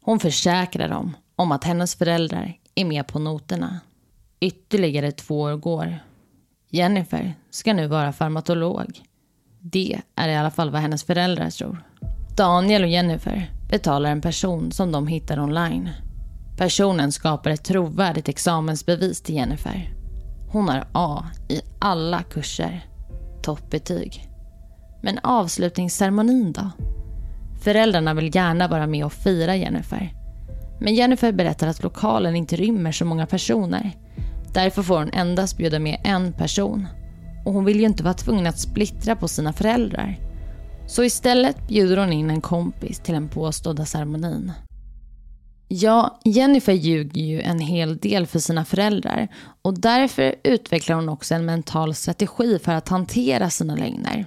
Hon 0.00 0.20
försäkrar 0.20 0.88
dem 0.88 1.16
om 1.36 1.52
att 1.52 1.64
hennes 1.64 1.94
föräldrar 1.94 2.58
är 2.74 2.84
med 2.84 3.06
på 3.06 3.18
noterna. 3.18 3.80
Ytterligare 4.40 5.12
två 5.12 5.40
år 5.40 5.56
går. 5.56 5.98
Jennifer 6.70 7.34
ska 7.50 7.72
nu 7.72 7.86
vara 7.86 8.12
farmatolog. 8.12 9.00
Det 9.60 10.00
är 10.16 10.28
i 10.28 10.36
alla 10.36 10.50
fall 10.50 10.70
vad 10.70 10.80
hennes 10.80 11.04
föräldrar 11.04 11.50
tror. 11.50 11.84
Daniel 12.36 12.82
och 12.82 12.88
Jennifer 12.88 13.50
betalar 13.70 14.10
en 14.10 14.20
person 14.20 14.72
som 14.72 14.92
de 14.92 15.06
hittar 15.06 15.40
online. 15.40 15.90
Personen 16.58 17.12
skapar 17.12 17.50
ett 17.50 17.64
trovärdigt 17.64 18.28
examensbevis 18.28 19.22
till 19.22 19.34
Jennifer. 19.34 19.94
Hon 20.52 20.68
har 20.68 20.84
A 20.92 21.24
i 21.48 21.60
alla 21.78 22.22
kurser. 22.22 22.84
Toppbetyg. 23.42 24.28
Men 25.02 25.18
avslutningsceremonin 25.22 26.52
då? 26.52 26.70
Föräldrarna 27.62 28.14
vill 28.14 28.34
gärna 28.34 28.68
vara 28.68 28.86
med 28.86 29.04
och 29.04 29.12
fira 29.12 29.56
Jennifer. 29.56 30.12
Men 30.80 30.94
Jennifer 30.94 31.32
berättar 31.32 31.68
att 31.68 31.82
lokalen 31.82 32.36
inte 32.36 32.56
rymmer 32.56 32.92
så 32.92 33.04
många 33.04 33.26
personer. 33.26 33.92
Därför 34.54 34.82
får 34.82 34.98
hon 34.98 35.10
endast 35.12 35.56
bjuda 35.56 35.78
med 35.78 36.00
en 36.04 36.32
person. 36.32 36.86
Och 37.44 37.52
hon 37.52 37.64
vill 37.64 37.80
ju 37.80 37.86
inte 37.86 38.02
vara 38.02 38.14
tvungen 38.14 38.46
att 38.46 38.58
splittra 38.58 39.16
på 39.16 39.28
sina 39.28 39.52
föräldrar. 39.52 40.18
Så 40.86 41.04
istället 41.04 41.68
bjuder 41.68 41.96
hon 41.96 42.12
in 42.12 42.30
en 42.30 42.40
kompis 42.40 43.00
till 43.00 43.14
den 43.14 43.28
påstådda 43.28 43.86
ceremonin. 43.86 44.52
Ja, 45.68 46.20
Jennifer 46.24 46.72
ljuger 46.72 47.22
ju 47.22 47.40
en 47.40 47.58
hel 47.58 47.96
del 47.96 48.26
för 48.26 48.38
sina 48.38 48.64
föräldrar 48.64 49.28
och 49.62 49.80
därför 49.80 50.34
utvecklar 50.44 50.96
hon 50.96 51.08
också 51.08 51.34
en 51.34 51.44
mental 51.44 51.94
strategi 51.94 52.58
för 52.58 52.72
att 52.72 52.88
hantera 52.88 53.50
sina 53.50 53.76
lögner. 53.76 54.26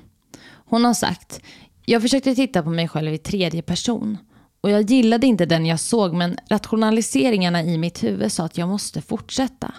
Hon 0.66 0.86
har 0.86 0.94
sagt, 0.94 1.42
jag 1.86 2.02
försökte 2.02 2.36
titta 2.36 2.64
på 2.64 2.70
mig 2.70 2.88
själv 2.88 3.14
i 3.14 3.18
tredje 3.18 3.62
person 3.62 4.18
och 4.62 4.70
jag 4.70 4.82
gillade 4.82 5.28
inte 5.28 5.46
den 5.46 5.66
jag 5.66 5.80
såg 5.80 6.14
men 6.14 6.38
rationaliseringarna 6.50 7.64
i 7.64 7.78
mitt 7.78 8.04
huvud 8.04 8.32
sa 8.32 8.46
att 8.46 8.58
jag 8.58 8.70
måste 8.70 9.02
fortsätta. 9.02 9.74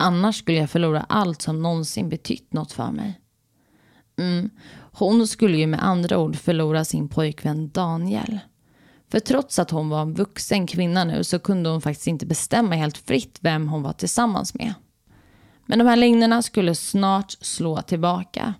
Annars 0.00 0.38
skulle 0.38 0.58
jag 0.58 0.70
förlora 0.70 1.06
allt 1.08 1.42
som 1.42 1.62
någonsin 1.62 2.08
betytt 2.08 2.52
något 2.52 2.72
för 2.72 2.90
mig. 2.90 3.20
Mm. 4.18 4.50
Hon 4.92 5.26
skulle 5.26 5.56
ju 5.56 5.66
med 5.66 5.84
andra 5.84 6.18
ord 6.18 6.36
förlora 6.36 6.84
sin 6.84 7.08
pojkvän 7.08 7.70
Daniel. 7.70 8.38
För 9.10 9.20
trots 9.20 9.58
att 9.58 9.70
hon 9.70 9.88
var 9.88 10.02
en 10.02 10.14
vuxen 10.14 10.66
kvinna 10.66 11.04
nu 11.04 11.24
så 11.24 11.38
kunde 11.38 11.70
hon 11.70 11.80
faktiskt 11.80 12.06
inte 12.06 12.26
bestämma 12.26 12.74
helt 12.74 12.98
fritt 12.98 13.38
vem 13.40 13.68
hon 13.68 13.82
var 13.82 13.92
tillsammans 13.92 14.54
med. 14.54 14.74
Men 15.66 15.78
de 15.78 15.84
här 15.84 15.96
lögnerna 15.96 16.42
skulle 16.42 16.74
snart 16.74 17.30
slå 17.30 17.82
tillbaka. 17.82 18.54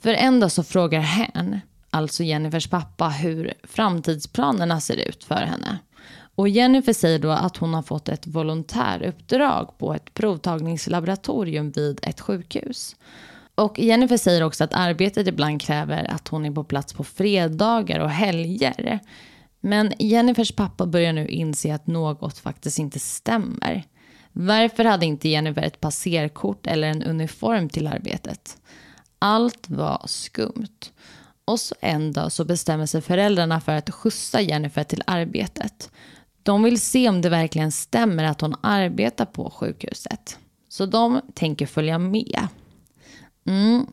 För 0.00 0.14
en 0.14 0.40
dag 0.40 0.52
så 0.52 0.62
frågar 0.62 1.00
hen, 1.00 1.60
alltså 1.90 2.22
Jennifers 2.22 2.68
pappa, 2.68 3.08
hur 3.08 3.54
framtidsplanerna 3.62 4.80
ser 4.80 5.08
ut 5.08 5.24
för 5.24 5.34
henne. 5.34 5.78
Och 6.40 6.48
Jennifer 6.48 6.92
säger 6.92 7.18
då 7.18 7.30
att 7.30 7.56
hon 7.56 7.74
har 7.74 7.82
fått 7.82 8.08
ett 8.08 8.26
volontäruppdrag 8.26 9.78
på 9.78 9.94
ett 9.94 10.14
provtagningslaboratorium 10.14 11.70
vid 11.70 12.00
ett 12.02 12.20
sjukhus. 12.20 12.96
Och 13.54 13.78
Jennifer 13.78 14.16
säger 14.16 14.42
också 14.42 14.64
att 14.64 14.74
arbetet 14.74 15.26
ibland 15.26 15.62
kräver 15.62 16.10
att 16.10 16.28
hon 16.28 16.44
är 16.44 16.50
på 16.50 16.64
plats 16.64 16.92
på 16.92 17.04
fredagar 17.04 18.00
och 18.00 18.10
helger. 18.10 19.00
Men 19.60 19.92
Jennifers 19.98 20.52
pappa 20.52 20.86
börjar 20.86 21.12
nu 21.12 21.28
inse 21.28 21.74
att 21.74 21.86
något 21.86 22.38
faktiskt 22.38 22.78
inte 22.78 22.98
stämmer. 22.98 23.84
Varför 24.32 24.84
hade 24.84 25.06
inte 25.06 25.28
Jennifer 25.28 25.62
ett 25.62 25.80
passerkort 25.80 26.66
eller 26.66 26.88
en 26.88 27.02
uniform 27.02 27.68
till 27.68 27.86
arbetet? 27.86 28.58
Allt 29.18 29.70
var 29.70 30.02
skumt. 30.06 30.90
Och 31.44 31.60
så 31.60 31.74
en 31.80 32.12
dag 32.12 32.32
så 32.32 32.44
bestämmer 32.44 32.86
sig 32.86 33.00
föräldrarna 33.00 33.60
för 33.60 33.72
att 33.72 33.90
skjutsa 33.90 34.40
Jennifer 34.40 34.84
till 34.84 35.02
arbetet. 35.06 35.90
De 36.42 36.62
vill 36.62 36.80
se 36.80 37.08
om 37.08 37.20
det 37.20 37.28
verkligen 37.28 37.72
stämmer 37.72 38.24
att 38.24 38.40
hon 38.40 38.54
arbetar 38.60 39.24
på 39.24 39.50
sjukhuset. 39.50 40.38
Så 40.68 40.86
de 40.86 41.20
tänker 41.34 41.66
följa 41.66 41.98
med. 41.98 42.46
Mm. 43.46 43.86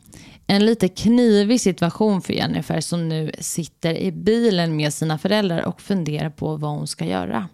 En 0.47 0.65
lite 0.65 0.87
knivig 0.87 1.61
situation 1.61 2.21
för 2.21 2.33
Jennifer 2.33 2.81
som 2.81 3.09
nu 3.09 3.31
sitter 3.39 3.97
i 3.97 4.11
bilen 4.11 4.75
med 4.75 4.93
sina 4.93 5.17
föräldrar 5.17 5.65
och 5.65 5.81
funderar 5.81 6.29
på 6.29 6.55
vad 6.55 6.71
hon 6.71 6.87
ska 6.87 7.05
göra. 7.05 7.47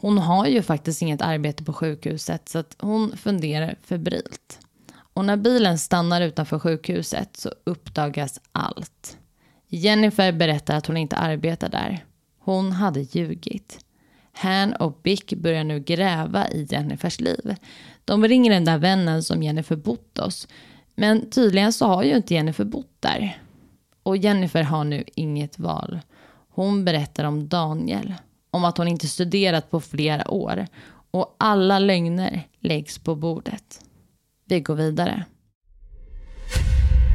Hon 0.00 0.18
har 0.18 0.46
ju 0.46 0.62
faktiskt 0.62 1.02
inget 1.02 1.22
arbete 1.22 1.64
på 1.64 1.72
sjukhuset 1.72 2.48
så 2.48 2.58
att 2.58 2.76
hon 2.78 3.16
funderar 3.16 3.76
febrilt. 3.82 4.58
Och 4.94 5.24
när 5.24 5.36
bilen 5.36 5.78
stannar 5.78 6.20
utanför 6.20 6.58
sjukhuset 6.58 7.36
så 7.36 7.52
uppdagas 7.64 8.40
allt. 8.52 9.18
Jennifer 9.68 10.32
berättar 10.32 10.76
att 10.76 10.86
hon 10.86 10.96
inte 10.96 11.16
arbetar 11.16 11.68
där. 11.68 12.04
Hon 12.38 12.72
hade 12.72 13.00
ljugit. 13.00 13.78
Han 14.32 14.72
och 14.72 15.00
Bick 15.02 15.34
börjar 15.34 15.64
nu 15.64 15.80
gräva 15.80 16.48
i 16.48 16.66
Jennifers 16.70 17.20
liv. 17.20 17.56
De 18.04 18.28
ringer 18.28 18.50
den 18.50 18.64
där 18.64 18.78
vännen 18.78 19.22
som 19.22 19.42
Jennifer 19.42 19.76
bott 19.76 20.18
hos 20.18 20.48
men 21.00 21.30
tydligen 21.30 21.72
så 21.72 21.86
har 21.86 22.02
ju 22.02 22.16
inte 22.16 22.34
Jennifer 22.34 22.64
bott 22.64 22.96
där. 23.00 23.42
Och 24.02 24.16
Jennifer 24.16 24.62
har 24.62 24.84
nu 24.84 25.04
inget 25.14 25.58
val. 25.58 26.00
Hon 26.48 26.84
berättar 26.84 27.24
om 27.24 27.48
Daniel. 27.48 28.14
Om 28.50 28.64
att 28.64 28.78
hon 28.78 28.88
inte 28.88 29.08
studerat 29.08 29.70
på 29.70 29.80
flera 29.80 30.30
år. 30.30 30.66
Och 31.10 31.36
alla 31.38 31.78
lögner 31.78 32.42
läggs 32.60 32.98
på 32.98 33.14
bordet. 33.14 33.80
Vi 34.44 34.60
går 34.60 34.74
vidare. 34.74 35.24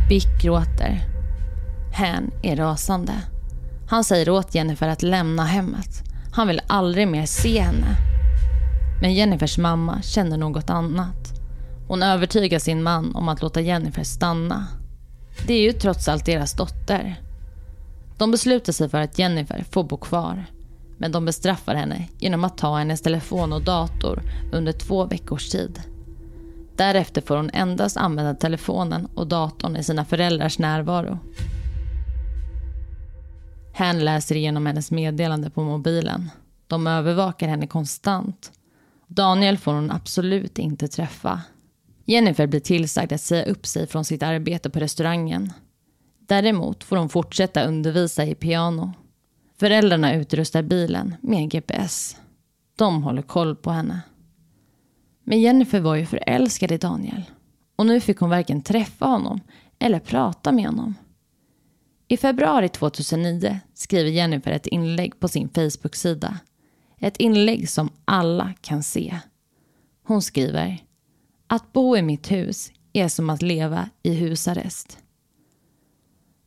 Bick 0.09 0.43
gråter. 0.43 0.99
Han 1.97 2.31
är 2.43 2.55
rasande. 2.55 3.13
Han 3.89 4.03
säger 4.03 4.29
åt 4.29 4.55
Jennifer 4.55 4.87
att 4.87 5.03
lämna 5.03 5.45
hemmet. 5.45 6.04
Han 6.35 6.47
vill 6.47 6.61
aldrig 6.67 7.07
mer 7.07 7.25
se 7.25 7.59
henne. 7.61 7.97
Men 9.01 9.13
Jennifers 9.13 9.57
mamma 9.57 10.01
känner 10.01 10.37
något 10.37 10.69
annat. 10.69 11.41
Hon 11.87 12.03
övertygar 12.03 12.59
sin 12.59 12.83
man 12.83 13.15
om 13.15 13.29
att 13.29 13.41
låta 13.41 13.61
Jennifer 13.61 14.03
stanna. 14.03 14.67
Det 15.47 15.53
är 15.53 15.61
ju 15.61 15.71
trots 15.71 16.07
allt 16.07 16.25
deras 16.25 16.53
dotter. 16.53 17.21
De 18.17 18.31
beslutar 18.31 18.73
sig 18.73 18.89
för 18.89 19.01
att 19.01 19.19
Jennifer 19.19 19.65
får 19.71 19.83
bo 19.83 19.97
kvar. 19.97 20.45
Men 20.97 21.11
de 21.11 21.25
bestraffar 21.25 21.75
henne 21.75 22.07
genom 22.17 22.43
att 22.43 22.57
ta 22.57 22.77
hennes 22.77 23.01
telefon 23.01 23.53
och 23.53 23.63
dator 23.63 24.21
under 24.53 24.71
två 24.71 25.05
veckors 25.05 25.49
tid. 25.49 25.81
Därefter 26.75 27.21
får 27.21 27.37
hon 27.37 27.49
endast 27.53 27.97
använda 27.97 28.33
telefonen 28.33 29.07
och 29.15 29.27
datorn 29.27 29.77
i 29.77 29.83
sina 29.83 30.05
föräldrars 30.05 30.59
närvaro. 30.59 31.19
Hen 33.77 34.05
läser 34.05 34.35
igenom 34.35 34.65
hennes 34.65 34.91
meddelande 34.91 35.49
på 35.49 35.63
mobilen. 35.63 36.31
De 36.67 36.87
övervakar 36.87 37.47
henne 37.47 37.67
konstant. 37.67 38.51
Daniel 39.07 39.57
får 39.57 39.73
hon 39.73 39.91
absolut 39.91 40.59
inte 40.59 40.87
träffa. 40.87 41.41
Jennifer 42.05 42.47
blir 42.47 42.59
tillsagd 42.59 43.13
att 43.13 43.21
säga 43.21 43.45
upp 43.45 43.65
sig 43.65 43.87
från 43.87 44.05
sitt 44.05 44.23
arbete 44.23 44.69
på 44.69 44.79
restaurangen. 44.79 45.53
Däremot 46.19 46.83
får 46.83 46.97
hon 46.97 47.09
fortsätta 47.09 47.63
undervisa 47.63 48.25
i 48.25 48.35
piano. 48.35 48.93
Föräldrarna 49.59 50.13
utrustar 50.13 50.61
bilen 50.61 51.15
med 51.21 51.39
en 51.39 51.49
GPS. 51.49 52.17
De 52.75 53.03
håller 53.03 53.21
koll 53.21 53.55
på 53.55 53.71
henne. 53.71 54.01
Men 55.23 55.41
Jennifer 55.41 55.79
var 55.79 55.95
ju 55.95 56.05
förälskad 56.05 56.71
i 56.71 56.77
Daniel. 56.77 57.23
Och 57.75 57.85
nu 57.85 58.01
fick 58.01 58.17
hon 58.17 58.29
varken 58.29 58.61
träffa 58.61 59.05
honom 59.05 59.39
eller 59.79 59.99
prata 59.99 60.51
med 60.51 60.65
honom. 60.65 60.95
I 62.07 62.17
februari 62.17 62.69
2009 62.69 63.59
skriver 63.75 64.11
Jennifer 64.11 64.51
ett 64.51 64.67
inlägg 64.67 65.19
på 65.19 65.27
sin 65.27 65.49
Facebook-sida. 65.49 66.39
Ett 66.99 67.17
inlägg 67.17 67.69
som 67.69 67.89
alla 68.05 68.53
kan 68.61 68.83
se. 68.83 69.19
Hon 70.03 70.21
skriver 70.21 70.83
Att 71.47 71.73
bo 71.73 71.97
i 71.97 72.01
mitt 72.01 72.31
hus 72.31 72.71
är 72.93 73.07
som 73.07 73.29
att 73.29 73.41
leva 73.41 73.89
i 74.03 74.13
husarrest. 74.13 74.97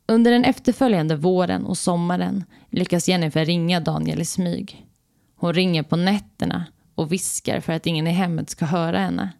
Under 0.06 0.30
den 0.30 0.44
efterföljande 0.44 1.16
våren 1.16 1.66
och 1.66 1.78
sommaren 1.78 2.44
lyckas 2.70 3.08
Jennifer 3.08 3.44
ringa 3.44 3.80
Daniel 3.80 4.20
i 4.20 4.24
smyg. 4.24 4.86
Hon 5.34 5.54
ringer 5.54 5.82
på 5.82 5.96
nätterna 5.96 6.66
och 6.94 7.12
viskar 7.12 7.60
för 7.60 7.72
att 7.72 7.86
ingen 7.86 8.06
i 8.06 8.10
hemmet 8.10 8.50
ska 8.50 8.64
höra 8.64 8.98
henne. 8.98 9.32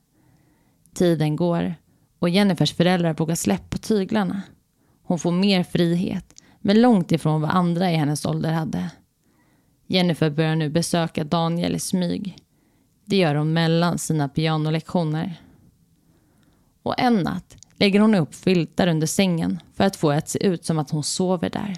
Tiden 0.94 1.36
går 1.36 1.74
och 2.18 2.28
Jennifers 2.28 2.72
föräldrar 2.72 3.14
vågar 3.14 3.34
släppa 3.34 3.78
tyglarna. 3.78 4.42
Hon 5.02 5.18
får 5.18 5.32
mer 5.32 5.62
frihet, 5.62 6.37
men 6.60 6.80
långt 6.80 7.12
ifrån 7.12 7.40
vad 7.40 7.50
andra 7.50 7.90
i 7.90 7.96
hennes 7.96 8.24
ålder 8.26 8.52
hade. 8.52 8.90
Jennifer 9.86 10.30
börjar 10.30 10.56
nu 10.56 10.68
besöka 10.70 11.24
Daniel 11.24 11.74
i 11.74 11.78
smyg. 11.78 12.36
Det 13.04 13.16
gör 13.16 13.34
hon 13.34 13.52
mellan 13.52 13.98
sina 13.98 14.28
pianolektioner. 14.28 15.42
Och 16.82 17.00
en 17.00 17.14
natt 17.14 17.56
lägger 17.76 18.00
hon 18.00 18.14
upp 18.14 18.34
filtar 18.34 18.86
under 18.86 19.06
sängen 19.06 19.60
för 19.74 19.84
att 19.84 19.96
få 19.96 20.10
det 20.10 20.16
att 20.16 20.28
se 20.28 20.46
ut 20.46 20.64
som 20.64 20.78
att 20.78 20.90
hon 20.90 21.04
sover 21.04 21.50
där. 21.50 21.76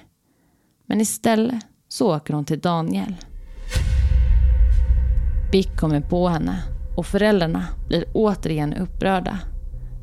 Men 0.86 1.00
istället 1.00 1.64
så 1.88 2.16
åker 2.16 2.34
hon 2.34 2.44
till 2.44 2.60
Daniel. 2.60 3.14
Bick 5.52 5.76
kommer 5.76 6.00
på 6.00 6.28
henne 6.28 6.62
och 6.96 7.06
föräldrarna 7.06 7.66
blir 7.88 8.04
återigen 8.14 8.74
upprörda. 8.74 9.38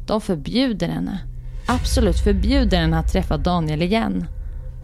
De 0.08 0.22
förbjuder 0.22 0.88
henne, 0.88 1.20
absolut 1.68 2.18
förbjuder 2.18 2.78
henne 2.78 2.98
att 2.98 3.12
träffa 3.12 3.38
Daniel 3.38 3.82
igen. 3.82 4.26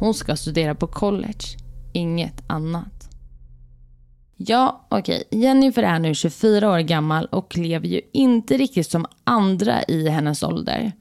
Hon 0.04 0.14
ska 0.14 0.36
studera 0.36 0.76
på 0.76 0.88
college, 0.88 1.46
inget 1.94 2.44
annat. 2.48 3.10
Ja, 4.38 4.88
okej. 4.90 5.24
Okay. 5.28 5.40
Jennifer 5.40 5.84
är 5.84 6.00
nu 6.00 6.16
24 6.16 6.72
år 6.72 6.80
gammal 6.80 7.26
och 7.26 7.58
lever 7.58 7.88
ju 7.88 8.02
inte 8.14 8.58
riktigt 8.58 8.90
som 8.90 9.06
andra 9.24 9.84
i 9.84 10.10
hennes 10.10 10.44
ålder. 10.44 10.92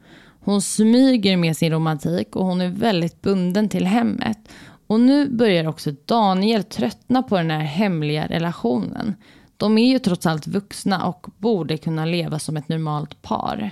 Hon 0.40 0.62
smyger 0.62 1.36
med 1.36 1.56
sin 1.56 1.72
romantik 1.72 2.36
och 2.36 2.46
hon 2.46 2.60
är 2.60 2.68
väldigt 2.68 3.22
bunden 3.22 3.68
till 3.68 3.86
hemmet. 3.86 4.38
Och 4.86 5.00
nu 5.00 5.28
börjar 5.28 5.68
också 5.68 5.90
Daniel 6.04 6.64
tröttna 6.64 7.22
på 7.22 7.36
den 7.36 7.50
här 7.50 7.60
hemliga 7.60 8.26
relationen. 8.26 9.14
De 9.56 9.78
är 9.78 9.88
ju 9.92 9.98
trots 9.98 10.26
allt 10.26 10.46
vuxna 10.46 11.06
och 11.06 11.26
borde 11.38 11.78
kunna 11.78 12.04
leva 12.04 12.38
som 12.38 12.56
ett 12.56 12.68
normalt 12.68 13.22
par. 13.22 13.70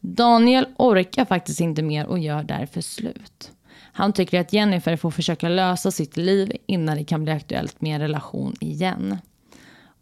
Daniel 0.00 0.66
orkar 0.78 1.24
faktiskt 1.24 1.60
inte 1.60 1.82
mer 1.82 2.06
och 2.06 2.18
gör 2.18 2.42
därför 2.42 2.80
slut. 2.80 3.52
Han 3.92 4.12
tycker 4.12 4.40
att 4.40 4.52
Jennifer 4.52 4.96
får 4.96 5.10
försöka 5.10 5.48
lösa 5.48 5.90
sitt 5.90 6.16
liv 6.16 6.56
innan 6.66 6.96
det 6.96 7.04
kan 7.04 7.24
bli 7.24 7.32
aktuellt 7.32 7.80
med 7.80 7.94
en 7.94 8.00
relation 8.00 8.56
igen. 8.60 9.18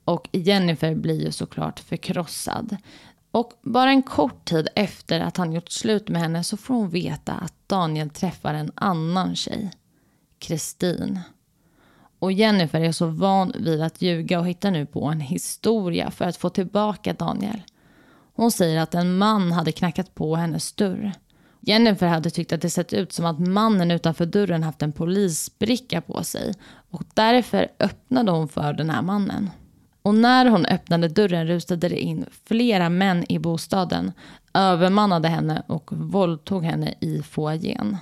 Och 0.05 0.29
Jennifer 0.33 0.95
blir 0.95 1.25
ju 1.25 1.33
såklart 1.33 1.81
förkrossad. 1.81 2.77
Och 3.31 3.53
bara 3.63 3.91
en 3.91 4.03
kort 4.03 4.45
tid 4.45 4.69
efter 4.75 5.21
att 5.21 5.37
han 5.37 5.53
gjort 5.53 5.71
slut 5.71 6.09
med 6.09 6.23
henne 6.23 6.45
så 6.45 6.57
får 6.57 6.75
hon 6.75 6.91
veta 6.91 7.33
att 7.33 7.55
Daniel 7.67 8.11
träffar 8.11 8.55
en 8.55 8.73
annan 8.75 9.37
tjej. 9.37 9.71
Kristin. 10.39 11.21
Och 12.19 12.33
Jennifer 12.33 12.81
är 12.81 12.93
så 12.93 13.07
van 13.07 13.53
vid 13.59 13.83
att 13.83 14.03
ljuga 14.03 14.39
och 14.39 14.47
hittar 14.47 14.71
nu 14.71 14.87
på 14.87 15.05
en 15.05 15.21
historia 15.21 16.11
för 16.11 16.25
att 16.25 16.37
få 16.37 16.51
tillbaka 16.51 17.13
Daniel. 17.13 17.63
Hon 18.35 18.51
säger 18.51 18.81
att 18.81 18.95
en 18.95 19.19
man 19.19 19.53
hade 19.53 19.73
knackat 19.73 20.15
på 20.15 20.37
hennes 20.37 20.73
dörr. 20.73 21.13
Jennifer 21.69 22.07
hade 22.07 22.31
tyckt 22.31 22.53
att 22.53 22.61
det 22.61 22.71
sett 22.71 22.93
ut 22.93 23.13
som 23.13 23.25
att 23.25 23.39
mannen 23.39 23.91
utanför 23.91 24.27
dörren 24.27 24.63
haft 24.63 24.83
en 24.83 24.93
polisbricka 24.93 26.01
på 26.01 26.25
sig 26.25 26.55
och 26.91 27.03
därför 27.15 27.69
öppnade 27.81 28.31
hon 28.31 28.49
för 28.49 28.73
den 28.73 28.91
här 28.91 29.03
mannen. 29.03 29.51
Och 30.03 30.15
när 30.15 30.47
hon 30.47 30.67
öppnade 30.67 31.09
dörren 31.09 31.47
rusade 31.47 31.89
det 31.89 32.01
in 32.01 32.25
flera 32.45 32.89
män 32.89 33.25
i 33.29 33.39
bostaden, 33.39 34.13
övermannade 34.55 35.29
henne 35.29 35.63
och 35.67 35.91
våldtog 35.93 36.65
henne 36.65 36.95
i 37.01 37.23
foajén. 37.23 37.97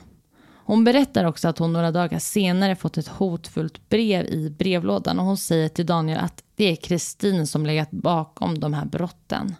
Hon 0.65 0.85
berättar 0.85 1.25
också 1.25 1.49
att 1.49 1.59
hon 1.59 1.73
några 1.73 1.91
dagar 1.91 2.19
senare 2.19 2.77
fått 2.77 2.99
ett 2.99 3.09
hotfullt 3.09 3.89
brev 3.89 4.27
i 4.27 4.51
brevlådan 4.51 5.19
och 5.19 5.25
hon 5.25 5.37
säger 5.37 5.69
till 5.69 5.87
Daniel 5.87 6.19
att 6.19 6.43
det 6.57 6.65
är 6.65 6.77
Kristin 6.77 7.47
som 7.47 7.67
legat 7.67 7.91
bakom 7.91 8.61
de 8.61 8.75
här 8.75 8.85
brotten. 8.85 9.55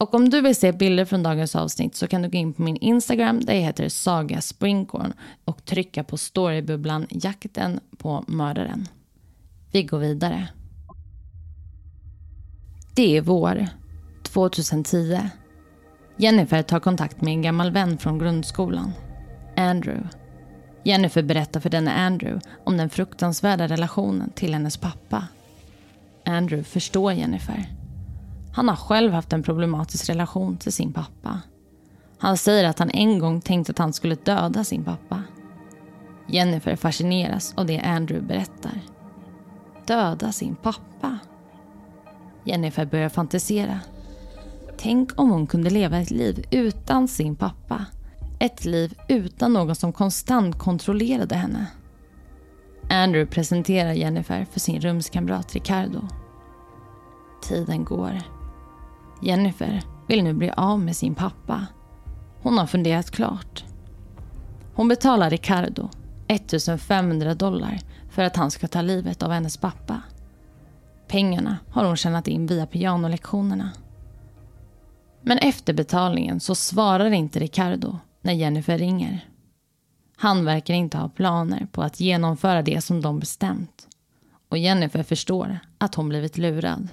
Och 0.00 0.14
om 0.14 0.30
du 0.30 0.40
vill 0.40 0.56
se 0.56 0.72
bilder 0.72 1.04
från 1.04 1.22
dagens 1.22 1.56
avsnitt 1.56 1.96
så 1.96 2.06
kan 2.06 2.22
du 2.22 2.28
gå 2.28 2.38
in 2.38 2.52
på 2.52 2.62
min 2.62 2.76
Instagram 2.76 3.40
där 3.40 3.54
jag 3.54 3.60
heter 3.60 3.88
Saga 3.88 4.40
Springkorn 4.40 5.12
och 5.44 5.64
trycka 5.64 6.04
på 6.04 6.16
storybubblan 6.16 7.06
Jakten 7.10 7.80
på 7.98 8.24
mördaren. 8.26 8.88
Vi 9.72 9.82
går 9.82 9.98
vidare. 9.98 10.48
Det 12.94 13.16
är 13.16 13.20
vår, 13.20 13.66
2010. 14.22 15.20
Jennifer 16.16 16.62
tar 16.62 16.80
kontakt 16.80 17.20
med 17.20 17.32
en 17.32 17.42
gammal 17.42 17.70
vän 17.70 17.98
från 17.98 18.18
grundskolan, 18.18 18.92
Andrew. 19.56 20.08
Jennifer 20.84 21.22
berättar 21.22 21.60
för 21.60 21.70
denne 21.70 21.92
Andrew 21.92 22.50
om 22.64 22.76
den 22.76 22.90
fruktansvärda 22.90 23.68
relationen 23.68 24.30
till 24.30 24.52
hennes 24.52 24.76
pappa. 24.76 25.28
Andrew 26.24 26.64
förstår 26.64 27.12
Jennifer. 27.12 27.79
Han 28.52 28.68
har 28.68 28.76
själv 28.76 29.12
haft 29.12 29.32
en 29.32 29.42
problematisk 29.42 30.08
relation 30.08 30.56
till 30.56 30.72
sin 30.72 30.92
pappa. 30.92 31.40
Han 32.18 32.36
säger 32.36 32.64
att 32.64 32.78
han 32.78 32.90
en 32.90 33.18
gång 33.18 33.40
tänkt 33.40 33.70
att 33.70 33.78
han 33.78 33.92
skulle 33.92 34.14
döda 34.14 34.64
sin 34.64 34.84
pappa. 34.84 35.22
Jennifer 36.26 36.76
fascineras 36.76 37.54
av 37.56 37.66
det 37.66 37.80
Andrew 37.80 38.26
berättar. 38.26 38.80
Döda 39.86 40.32
sin 40.32 40.54
pappa? 40.54 41.18
Jennifer 42.44 42.86
börjar 42.86 43.08
fantisera. 43.08 43.80
Tänk 44.78 45.20
om 45.20 45.30
hon 45.30 45.46
kunde 45.46 45.70
leva 45.70 45.98
ett 45.98 46.10
liv 46.10 46.46
utan 46.50 47.08
sin 47.08 47.36
pappa. 47.36 47.86
Ett 48.38 48.64
liv 48.64 48.98
utan 49.08 49.52
någon 49.52 49.74
som 49.74 49.92
konstant 49.92 50.58
kontrollerade 50.58 51.34
henne. 51.34 51.66
Andrew 52.90 53.34
presenterar 53.34 53.92
Jennifer 53.92 54.46
för 54.52 54.60
sin 54.60 54.80
rumskamrat 54.80 55.54
Ricardo. 55.54 56.00
Tiden 57.42 57.84
går. 57.84 58.39
Jennifer 59.22 59.82
vill 60.08 60.24
nu 60.24 60.32
bli 60.32 60.50
av 60.56 60.80
med 60.80 60.96
sin 60.96 61.14
pappa. 61.14 61.66
Hon 62.42 62.58
har 62.58 62.66
funderat 62.66 63.10
klart. 63.10 63.64
Hon 64.74 64.88
betalar 64.88 65.30
Ricardo 65.30 65.88
1500 66.28 67.34
dollar 67.34 67.78
för 68.10 68.22
att 68.22 68.36
han 68.36 68.50
ska 68.50 68.68
ta 68.68 68.82
livet 68.82 69.22
av 69.22 69.30
hennes 69.30 69.56
pappa. 69.56 70.02
Pengarna 71.08 71.56
har 71.70 71.84
hon 71.84 71.96
tjänat 71.96 72.28
in 72.28 72.46
via 72.46 72.66
pianolektionerna. 72.66 73.70
Men 75.22 75.38
efter 75.38 75.72
betalningen 75.72 76.40
så 76.40 76.54
svarar 76.54 77.10
inte 77.10 77.38
Ricardo 77.38 77.98
när 78.20 78.32
Jennifer 78.32 78.78
ringer. 78.78 79.28
Han 80.16 80.44
verkar 80.44 80.74
inte 80.74 80.98
ha 80.98 81.08
planer 81.08 81.66
på 81.72 81.82
att 81.82 82.00
genomföra 82.00 82.62
det 82.62 82.80
som 82.80 83.00
de 83.00 83.18
bestämt. 83.18 83.88
Och 84.48 84.58
Jennifer 84.58 85.02
förstår 85.02 85.58
att 85.78 85.94
hon 85.94 86.08
blivit 86.08 86.38
lurad. 86.38 86.88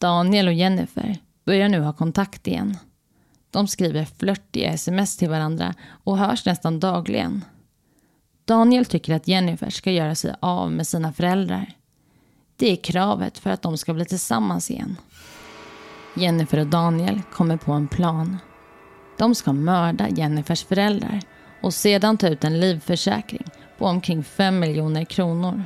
Daniel 0.00 0.48
och 0.48 0.54
Jennifer 0.54 1.18
börjar 1.44 1.68
nu 1.68 1.80
ha 1.80 1.92
kontakt 1.92 2.46
igen. 2.46 2.76
De 3.50 3.68
skriver 3.68 4.04
flörtiga 4.04 4.72
sms 4.72 5.16
till 5.16 5.28
varandra 5.28 5.74
och 6.04 6.18
hörs 6.18 6.46
nästan 6.46 6.80
dagligen. 6.80 7.44
Daniel 8.44 8.84
tycker 8.84 9.14
att 9.14 9.28
Jennifer 9.28 9.70
ska 9.70 9.90
göra 9.90 10.14
sig 10.14 10.34
av 10.40 10.72
med 10.72 10.86
sina 10.86 11.12
föräldrar. 11.12 11.72
Det 12.56 12.72
är 12.72 12.76
kravet 12.76 13.38
för 13.38 13.50
att 13.50 13.62
de 13.62 13.78
ska 13.78 13.94
bli 13.94 14.04
tillsammans 14.04 14.70
igen. 14.70 14.96
Jennifer 16.16 16.58
och 16.58 16.66
Daniel 16.66 17.22
kommer 17.32 17.56
på 17.56 17.72
en 17.72 17.88
plan. 17.88 18.38
De 19.18 19.34
ska 19.34 19.52
mörda 19.52 20.08
Jennifers 20.08 20.64
föräldrar 20.64 21.20
och 21.62 21.74
sedan 21.74 22.18
ta 22.18 22.28
ut 22.28 22.44
en 22.44 22.60
livförsäkring 22.60 23.46
på 23.78 23.86
omkring 23.86 24.24
5 24.24 24.58
miljoner 24.58 25.04
kronor. 25.04 25.64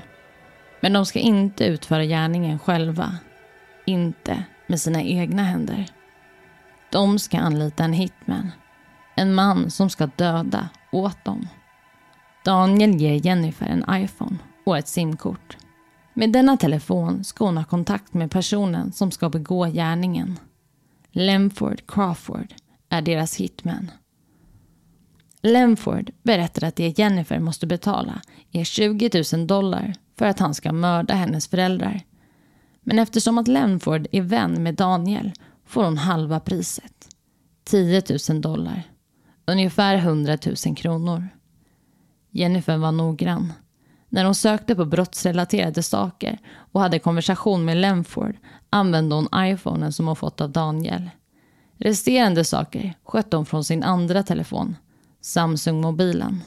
Men 0.81 0.93
de 0.93 1.07
ska 1.07 1.19
inte 1.19 1.65
utföra 1.65 2.05
gärningen 2.05 2.59
själva. 2.59 3.19
Inte 3.87 4.45
med 4.67 4.81
sina 4.81 5.03
egna 5.03 5.43
händer. 5.43 5.87
De 6.93 7.19
ska 7.19 7.39
anlita 7.39 7.85
en 7.85 7.93
hitman. 7.93 8.51
En 9.17 9.35
man 9.35 9.71
som 9.71 9.91
ska 9.91 10.07
döda 10.07 10.69
åt 10.93 11.25
dem. 11.25 11.49
Daniel 12.45 12.97
ger 12.97 13.27
Jennifer 13.27 13.67
en 13.67 14.03
iPhone 14.03 14.37
och 14.67 14.79
ett 14.79 14.89
simkort. 14.89 15.57
Med 16.15 16.33
denna 16.33 16.57
telefon 16.57 17.25
ska 17.25 17.45
hon 17.45 17.57
ha 17.57 17.65
kontakt 17.65 18.15
med 18.15 18.31
personen 18.31 18.93
som 18.93 19.11
ska 19.11 19.29
begå 19.29 19.67
gärningen. 19.67 20.39
Lemford 21.11 21.83
Crawford 21.87 22.55
är 22.89 23.03
deras 23.03 23.37
hitman. 23.37 23.91
Lemford 25.43 26.11
berättar 26.23 26.67
att 26.67 26.77
det 26.77 26.99
Jennifer 26.99 27.39
måste 27.39 27.67
betala 27.67 28.21
är 28.53 28.65
20 28.65 29.25
000 29.33 29.47
dollar 29.47 29.95
för 30.19 30.27
att 30.27 30.39
han 30.39 30.55
ska 30.55 30.73
mörda 30.73 31.15
hennes 31.15 31.49
föräldrar. 31.49 32.01
Men 32.85 32.99
eftersom 32.99 33.39
att 33.39 33.49
Lenford 33.49 34.07
är 34.13 34.23
vän 34.23 34.63
med 34.63 34.75
Daniel 34.75 35.33
får 35.67 35.85
hon 35.85 35.99
halva 35.99 36.41
priset. 36.41 37.09
10 37.65 38.03
000 38.29 38.41
dollar. 38.41 38.83
Ungefär 39.47 39.97
100 39.97 40.39
000 40.67 40.77
kronor. 40.77 41.29
Jennifer 42.31 42.77
var 42.77 42.93
noggrann. 42.93 43.53
När 44.09 44.25
hon 44.25 44.35
sökte 44.35 44.75
på 44.75 44.85
brottsrelaterade 44.85 45.83
saker 45.83 46.39
och 46.73 46.81
hade 46.81 46.99
konversation 46.99 47.65
med 47.65 47.77
Lenford 47.77 48.37
använde 48.71 49.15
hon 49.15 49.29
iPhonen 49.35 49.93
som 49.93 50.07
hon 50.07 50.17
fått 50.17 50.41
av 50.41 50.51
Daniel. 50.51 51.11
Resterande 51.77 52.45
saker 52.45 52.95
skötte 53.05 53.37
hon 53.37 53.47
från 53.47 53.65
sin 53.65 53.83
andra 53.83 54.23
telefon, 54.23 54.77
Samsung-mobilen. 55.21 56.41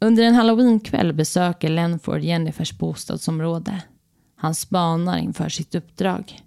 Under 0.00 0.22
en 0.22 0.34
halloweenkväll 0.34 1.12
besöker 1.12 1.68
Lenford 1.68 2.20
Jennifers 2.20 2.78
bostadsområde. 2.78 3.82
Han 4.44 4.54
spanar 4.54 5.18
inför 5.18 5.48
sitt 5.48 5.74
uppdrag. 5.74 6.42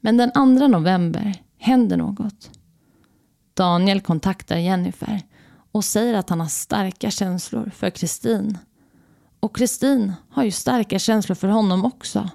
Men 0.00 0.16
den 0.16 0.32
2 0.32 0.68
november 0.68 1.34
händer 1.58 1.96
något. 1.96 2.50
Daniel 3.54 4.00
kontaktar 4.00 4.56
Jennifer 4.56 5.22
och 5.72 5.84
säger 5.84 6.14
att 6.14 6.28
han 6.28 6.40
har 6.40 6.48
starka 6.48 7.10
känslor 7.10 7.70
för 7.76 7.90
Kristin. 7.90 8.58
Och 9.40 9.56
Kristin 9.56 10.12
har 10.30 10.44
ju 10.44 10.50
starka 10.50 10.98
känslor 10.98 11.34
för 11.34 11.48
honom 11.48 11.84
också. 11.84 12.30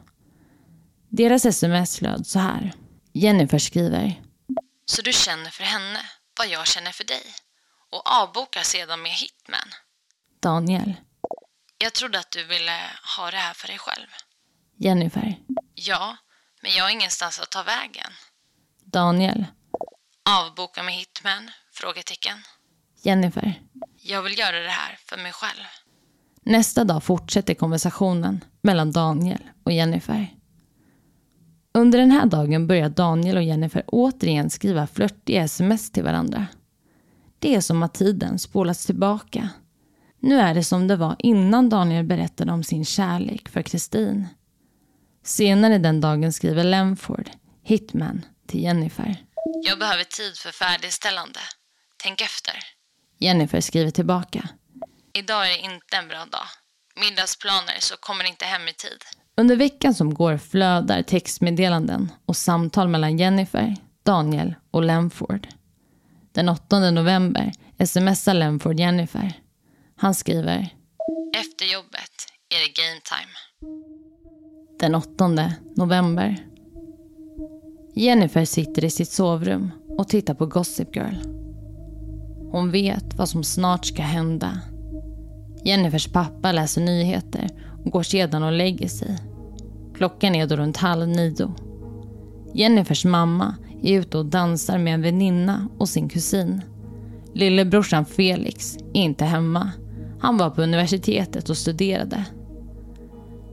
Deras 1.10 1.46
sms 1.46 2.02
löd 2.02 2.28
så 2.28 2.40
här. 2.40 2.74
Jennifer 3.14 3.60
skriver. 3.60 4.22
Så 4.86 5.02
du 5.02 5.14
känner 5.14 5.50
för 5.50 5.64
henne 5.64 6.00
vad 6.38 6.48
jag 6.48 6.68
känner 6.68 6.92
för 6.92 7.04
dig 7.04 7.24
och 7.92 8.12
avbokar 8.12 8.64
sedan 8.64 9.02
med 9.02 9.12
Hitman. 9.12 9.70
Daniel. 10.40 10.94
Jag 11.78 11.94
trodde 11.94 12.20
att 12.20 12.32
du 12.32 12.44
ville 12.44 12.80
ha 13.18 13.32
det 13.32 13.38
här 13.38 13.54
för 13.54 13.68
dig 13.68 13.78
själv. 13.78 14.08
Jennifer. 14.78 15.40
Ja, 15.76 16.18
men 16.62 16.72
jag 16.72 16.84
har 16.84 16.92
ingenstans 16.92 17.40
att 17.40 17.52
ta 17.52 17.64
vägen. 17.64 18.12
Daniel. 18.86 19.46
Avboka 20.30 20.84
med 20.84 20.94
Hitman? 20.94 21.52
Frågetecken. 21.74 22.38
Jennifer. 23.04 23.62
Jag 24.02 24.22
vill 24.22 24.40
göra 24.40 24.60
det 24.60 24.70
här 24.70 24.98
för 25.06 25.18
mig 25.18 25.32
själv. 25.32 25.64
Nästa 26.44 26.84
dag 26.84 27.04
fortsätter 27.04 27.54
konversationen 27.54 28.44
mellan 28.62 28.92
Daniel 28.92 29.50
och 29.64 29.72
Jennifer. 29.72 30.28
Under 31.74 32.00
den 32.00 32.12
här 32.12 32.26
dagen 32.26 32.68
börjar 32.68 32.90
Daniel 32.90 33.38
och 33.38 33.44
Jennifer 33.44 33.84
återigen 33.88 34.50
skriva 34.50 34.88
flörtiga 34.88 35.44
sms 35.44 35.92
till 35.92 36.04
varandra. 36.04 36.48
Det 37.40 37.56
är 37.56 37.62
som 37.62 37.84
att 37.84 37.94
tiden 37.94 38.40
spolats 38.40 38.86
tillbaka. 38.86 39.50
Nu 40.20 40.40
är 40.40 40.54
det 40.54 40.64
som 40.64 40.88
det 40.88 40.96
var 40.96 41.16
innan 41.20 41.70
Daniel 41.70 42.06
berättade 42.06 42.52
om 42.52 42.64
sin 42.64 42.86
kärlek 42.86 43.50
för 43.50 43.62
Kristin. 43.62 44.28
Senare 45.28 45.78
den 45.78 46.02
dagen 46.02 46.34
skriver 46.34 46.64
Lemford, 46.64 47.30
Hitman, 47.64 48.26
till 48.48 48.64
Jennifer. 48.64 49.16
Jag 49.64 49.80
behöver 49.80 50.04
tid 50.04 50.38
för 50.38 50.52
färdigställande. 50.52 51.40
Tänk 52.04 52.22
efter. 52.22 52.54
Jennifer 53.20 53.62
skriver 53.62 53.92
tillbaka. 53.92 54.50
Idag 55.14 55.46
är 55.46 55.50
det 55.50 55.58
inte 55.58 55.98
en 55.98 56.08
bra 56.08 56.26
dag. 56.26 56.48
Middagsplaner 57.02 57.78
så 57.80 57.98
kommer 57.98 58.24
inte 58.24 58.46
hem 58.46 58.68
i 58.68 58.74
tid. 58.74 59.04
Under 59.38 59.56
veckan 59.56 59.94
som 59.94 60.14
går 60.14 60.38
flödar 60.38 61.02
textmeddelanden 61.02 62.12
och 62.26 62.38
samtal 62.38 62.88
mellan 62.88 63.18
Jennifer, 63.18 63.76
Daniel 64.04 64.56
och 64.72 64.84
Lemford. 64.84 65.48
Den 66.32 66.50
8 66.50 66.80
november 66.92 67.52
smsar 67.86 68.34
Lemford 68.34 68.80
Jennifer. 68.80 69.34
Han 69.98 70.16
skriver 70.16 70.70
Efter 71.38 71.66
jobbet 71.66 72.16
är 72.50 72.60
det 72.60 72.82
game 72.82 73.02
time 73.04 73.47
den 74.80 74.96
8 74.96 75.52
november. 75.76 76.38
Jennifer 77.94 78.46
sitter 78.46 78.86
i 78.86 78.90
sitt 78.90 79.10
sovrum 79.10 79.72
och 79.98 80.08
tittar 80.08 80.34
på 80.34 80.46
Gossip 80.46 80.96
Girl. 80.96 81.16
Hon 82.52 82.72
vet 82.72 83.18
vad 83.18 83.30
som 83.30 83.44
snart 83.44 83.86
ska 83.86 84.02
hända. 84.02 84.62
Jennifers 85.64 86.08
pappa 86.08 86.52
läser 86.52 86.82
nyheter 86.82 87.50
och 87.86 87.92
går 87.92 88.04
sedan 88.04 88.44
och 88.44 88.52
lägger 88.52 88.88
sig. 88.88 89.18
Klockan 89.96 90.36
är 90.36 90.48
då 90.48 90.56
runt 90.56 90.78
halv 90.78 91.08
nio. 91.08 91.54
Jennifers 92.54 93.06
mamma 93.06 93.56
är 93.84 94.00
ute 94.00 94.18
och 94.18 94.26
dansar 94.26 94.78
med 94.78 94.94
en 94.94 95.02
väninna 95.02 95.70
och 95.78 95.90
sin 95.90 96.10
kusin. 96.10 96.62
Lillebrorsan 97.34 98.06
Felix 98.06 98.78
är 98.78 99.02
inte 99.02 99.26
hemma. 99.26 99.72
Han 100.20 100.38
var 100.38 100.50
på 100.50 100.62
universitetet 100.62 101.50
och 101.50 101.58
studerade. 101.58 102.26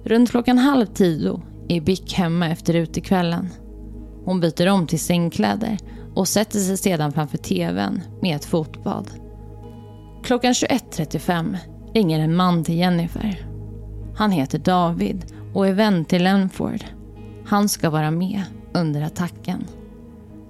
Runt 0.04 0.30
klockan 0.30 0.58
halv 0.58 0.86
tio 0.86 1.40
är 1.68 1.80
Bick 1.80 2.14
hemma 2.14 2.48
efter 2.48 2.74
utekvällen. 2.74 3.48
Hon 4.24 4.40
byter 4.40 4.68
om 4.68 4.86
till 4.86 5.00
sängkläder 5.00 5.78
och 6.14 6.28
sätter 6.28 6.58
sig 6.58 6.76
sedan 6.76 7.12
framför 7.12 7.38
tvn 7.38 8.02
med 8.22 8.36
ett 8.36 8.44
fotbad. 8.44 9.10
Klockan 10.24 10.52
21.35 10.52 11.56
ringer 11.94 12.20
en 12.20 12.36
man 12.36 12.64
till 12.64 12.78
Jennifer. 12.78 13.46
Han 14.16 14.30
heter 14.30 14.58
David 14.58 15.24
och 15.54 15.66
är 15.66 15.72
vän 15.72 16.04
till 16.04 16.24
Lenford. 16.24 16.84
Han 17.46 17.68
ska 17.68 17.90
vara 17.90 18.10
med 18.10 18.42
under 18.72 19.02
attacken. 19.02 19.64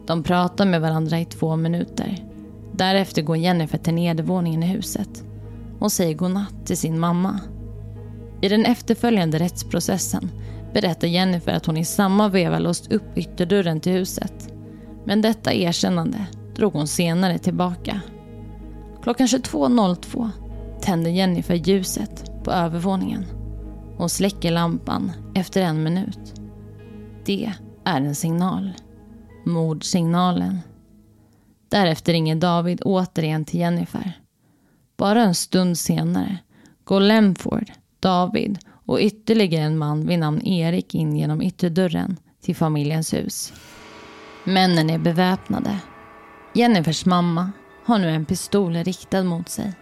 De 0.06 0.22
pratar 0.22 0.66
med 0.66 0.80
varandra 0.80 1.20
i 1.20 1.24
två 1.24 1.56
minuter. 1.56 2.24
Därefter 2.72 3.22
går 3.22 3.36
Jennifer 3.36 3.78
till 3.78 3.94
nedervåningen 3.94 4.62
i 4.62 4.66
huset. 4.66 5.24
Hon 5.78 5.90
säger 5.90 6.14
godnatt 6.14 6.66
till 6.66 6.76
sin 6.76 6.98
mamma. 6.98 7.40
I 8.44 8.48
den 8.48 8.66
efterföljande 8.66 9.38
rättsprocessen 9.38 10.30
berättar 10.72 11.08
Jennifer 11.08 11.52
att 11.52 11.66
hon 11.66 11.76
i 11.76 11.84
samma 11.84 12.28
veva 12.28 12.58
låst 12.58 12.92
upp 12.92 13.18
ytterdörren 13.18 13.80
till 13.80 13.92
huset. 13.92 14.52
Men 15.04 15.22
detta 15.22 15.52
erkännande 15.52 16.26
drog 16.56 16.72
hon 16.72 16.88
senare 16.88 17.38
tillbaka. 17.38 18.00
Klockan 19.02 19.26
22.02 19.26 20.30
tänder 20.80 21.10
Jennifer 21.10 21.54
ljuset 21.54 22.44
på 22.44 22.50
övervåningen. 22.50 23.24
Hon 23.96 24.08
släcker 24.08 24.50
lampan 24.50 25.12
efter 25.34 25.62
en 25.62 25.82
minut. 25.82 26.34
Det 27.24 27.52
är 27.84 28.00
en 28.00 28.14
signal. 28.14 28.72
Mordsignalen. 29.46 30.58
Därefter 31.68 32.12
ringer 32.12 32.36
David 32.36 32.82
återigen 32.84 33.44
till 33.44 33.60
Jennifer. 33.60 34.12
Bara 34.96 35.22
en 35.22 35.34
stund 35.34 35.78
senare 35.78 36.38
går 36.84 37.00
Lemford, 37.00 37.70
David 38.04 38.58
och 38.86 39.00
ytterligare 39.00 39.64
en 39.64 39.78
man 39.78 40.06
vid 40.06 40.18
namn 40.18 40.46
Erik 40.46 40.94
in 40.94 41.16
genom 41.16 41.42
ytterdörren 41.42 42.16
till 42.42 42.56
familjens 42.56 43.14
hus. 43.14 43.52
Männen 44.44 44.90
är 44.90 44.98
beväpnade. 44.98 45.78
Jennifers 46.54 47.06
mamma 47.06 47.52
har 47.84 47.98
nu 47.98 48.10
en 48.10 48.24
pistol 48.24 48.74
riktad 48.74 49.24
mot 49.24 49.48
sig. 49.48 49.72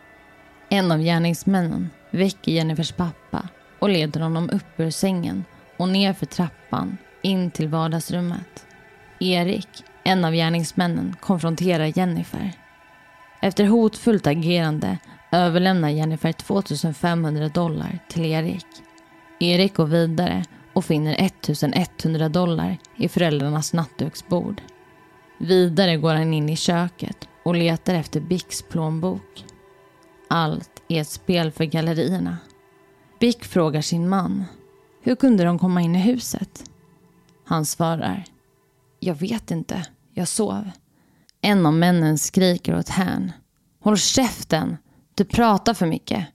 En 0.69 0.93
av 0.93 0.99
gärningsmännen 0.99 1.91
väcker 2.11 2.53
Jennifers 2.53 2.93
pappa 2.93 3.49
och 3.79 3.89
leder 3.89 4.21
honom 4.21 4.51
upp 4.51 4.81
ur 4.81 4.91
sängen 4.91 5.45
och 5.77 5.89
ner 5.89 6.13
för 6.13 6.27
trappan 6.27 6.97
in 7.23 7.51
till 7.51 7.69
vardagsrummet. 7.69 8.67
Erik, 9.21 9.69
en 10.05 10.25
av 10.25 10.33
gärningsmännen, 10.33 11.17
konfronterar 11.21 11.99
Jennifer. 11.99 12.53
Efter 13.41 13.65
hotfullt 13.65 14.27
agerande 14.27 14.99
överlämnar 15.33 15.89
Jennifer 15.89 16.33
2500 16.33 17.49
dollar 17.49 17.99
till 18.09 18.25
Erik. 18.25 18.67
Erik 19.41 19.75
går 19.75 19.87
vidare 19.87 20.45
och 20.73 20.85
finner 20.85 21.17
1100 21.19 22.29
dollar 22.29 22.79
i 22.97 23.09
föräldrarnas 23.09 23.73
nattduksbord. 23.73 24.63
Vidare 25.39 25.97
går 25.97 26.15
han 26.15 26.35
in 26.35 26.49
i 26.49 26.57
köket 26.57 27.29
och 27.45 27.55
letar 27.55 27.95
efter 27.95 28.21
Bicks 28.21 28.63
plånbok. 28.63 29.45
Allt 30.29 30.83
är 30.89 31.01
ett 31.01 31.09
spel 31.09 31.53
för 31.53 31.65
gallerierna. 31.65 32.39
Bick 33.21 33.45
frågar 33.45 33.81
sin 33.81 34.09
man. 34.09 34.45
Hur 35.03 35.15
kunde 35.15 35.45
de 35.45 35.59
komma 35.59 35.81
in 35.81 35.97
i 35.97 35.99
huset? 35.99 36.65
Han 37.45 37.67
svarar. 37.67 38.25
Jag 39.01 39.15
vet 39.15 39.51
inte. 39.51 39.87
Jag 40.15 40.29
sov. 40.29 40.71
En 41.41 41.67
av 41.67 41.73
männen 41.75 42.19
skriker 42.19 42.79
åt 42.79 42.89
hän. 42.89 43.33
Håll 43.83 43.99
käften! 43.99 44.77
Du 45.15 45.25
pratar 45.25 45.75
för 45.75 45.87
mycket. 45.87 46.27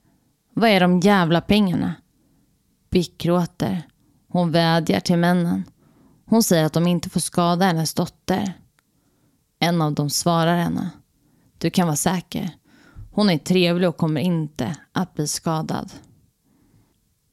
Vad 0.54 0.70
är 0.70 0.80
de 0.80 1.00
jävla 1.00 1.40
pengarna? 1.40 1.94
Bick 2.90 3.18
gråter. 3.18 3.82
Hon 4.28 4.52
vädjar 4.52 5.00
till 5.00 5.16
männen. 5.16 5.64
Hon 6.24 6.42
säger 6.42 6.64
att 6.64 6.72
de 6.72 6.86
inte 6.86 7.10
får 7.10 7.20
skada 7.20 7.66
hennes 7.66 7.94
dotter. 7.94 8.52
En 9.58 9.82
av 9.82 9.92
dem 9.94 10.10
svarar 10.10 10.56
henne. 10.56 10.90
Du 11.58 11.70
kan 11.70 11.86
vara 11.86 11.96
säker. 11.96 12.50
Hon 13.12 13.30
är 13.30 13.38
trevlig 13.38 13.88
och 13.88 13.96
kommer 13.96 14.20
inte 14.20 14.76
att 14.92 15.14
bli 15.14 15.28
skadad. 15.28 15.92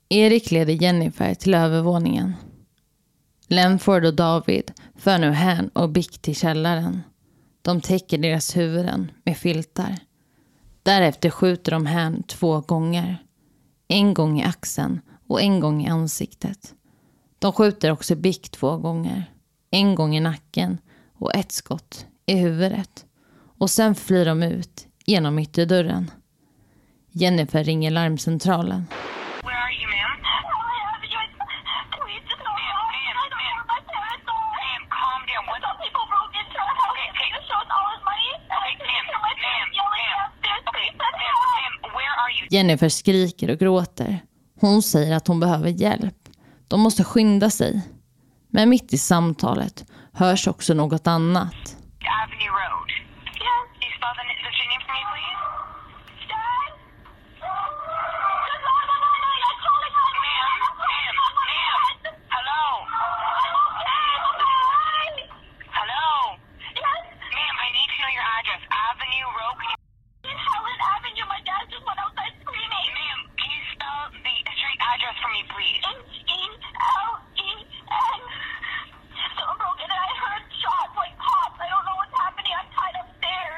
Erik 0.09 0.51
leder 0.51 0.73
Jennifer 0.73 1.33
till 1.33 1.53
övervåningen. 1.53 2.33
Lenford 3.47 4.05
och 4.05 4.13
David 4.13 4.71
för 4.95 5.17
nu 5.17 5.31
hän 5.31 5.69
och 5.69 5.89
Bick 5.89 6.21
till 6.21 6.35
källaren. 6.35 7.01
De 7.61 7.81
täcker 7.81 8.17
deras 8.17 8.57
huvuden 8.57 9.11
med 9.23 9.37
filtar. 9.37 9.99
Därefter 10.85 11.29
skjuter 11.29 11.71
de 11.71 11.85
hän 11.85 12.23
två 12.23 12.61
gånger. 12.61 13.17
En 13.87 14.13
gång 14.13 14.39
i 14.39 14.43
axeln 14.43 15.01
och 15.27 15.41
en 15.41 15.59
gång 15.59 15.85
i 15.85 15.89
ansiktet. 15.89 16.73
De 17.39 17.53
skjuter 17.53 17.91
också 17.91 18.15
Bick 18.15 18.49
två 18.49 18.77
gånger. 18.77 19.31
En 19.71 19.95
gång 19.95 20.15
i 20.15 20.19
nacken 20.19 20.77
och 21.13 21.35
ett 21.35 21.51
skott 21.51 22.05
i 22.25 22.35
huvudet. 22.35 23.05
Och 23.57 23.69
sen 23.69 23.95
flyr 23.95 24.25
de 24.25 24.43
ut 24.43 24.87
genom 25.05 25.39
ytterdörren. 25.39 26.11
Jennifer 27.11 27.63
ringer 27.63 27.91
larmcentralen. 27.91 28.85
Jennifer 42.55 42.89
skriker 42.89 43.49
och 43.49 43.59
gråter. 43.59 44.23
Hon 44.59 44.81
säger 44.81 45.15
att 45.15 45.27
hon 45.27 45.39
behöver 45.39 45.69
hjälp. 45.69 46.29
De 46.67 46.81
måste 46.81 47.03
skynda 47.03 47.49
sig. 47.49 47.81
Men 48.49 48.69
mitt 48.69 48.93
i 48.93 48.97
samtalet 48.97 49.85
hörs 50.11 50.47
också 50.47 50.73
något 50.73 51.07
annat. 51.07 51.74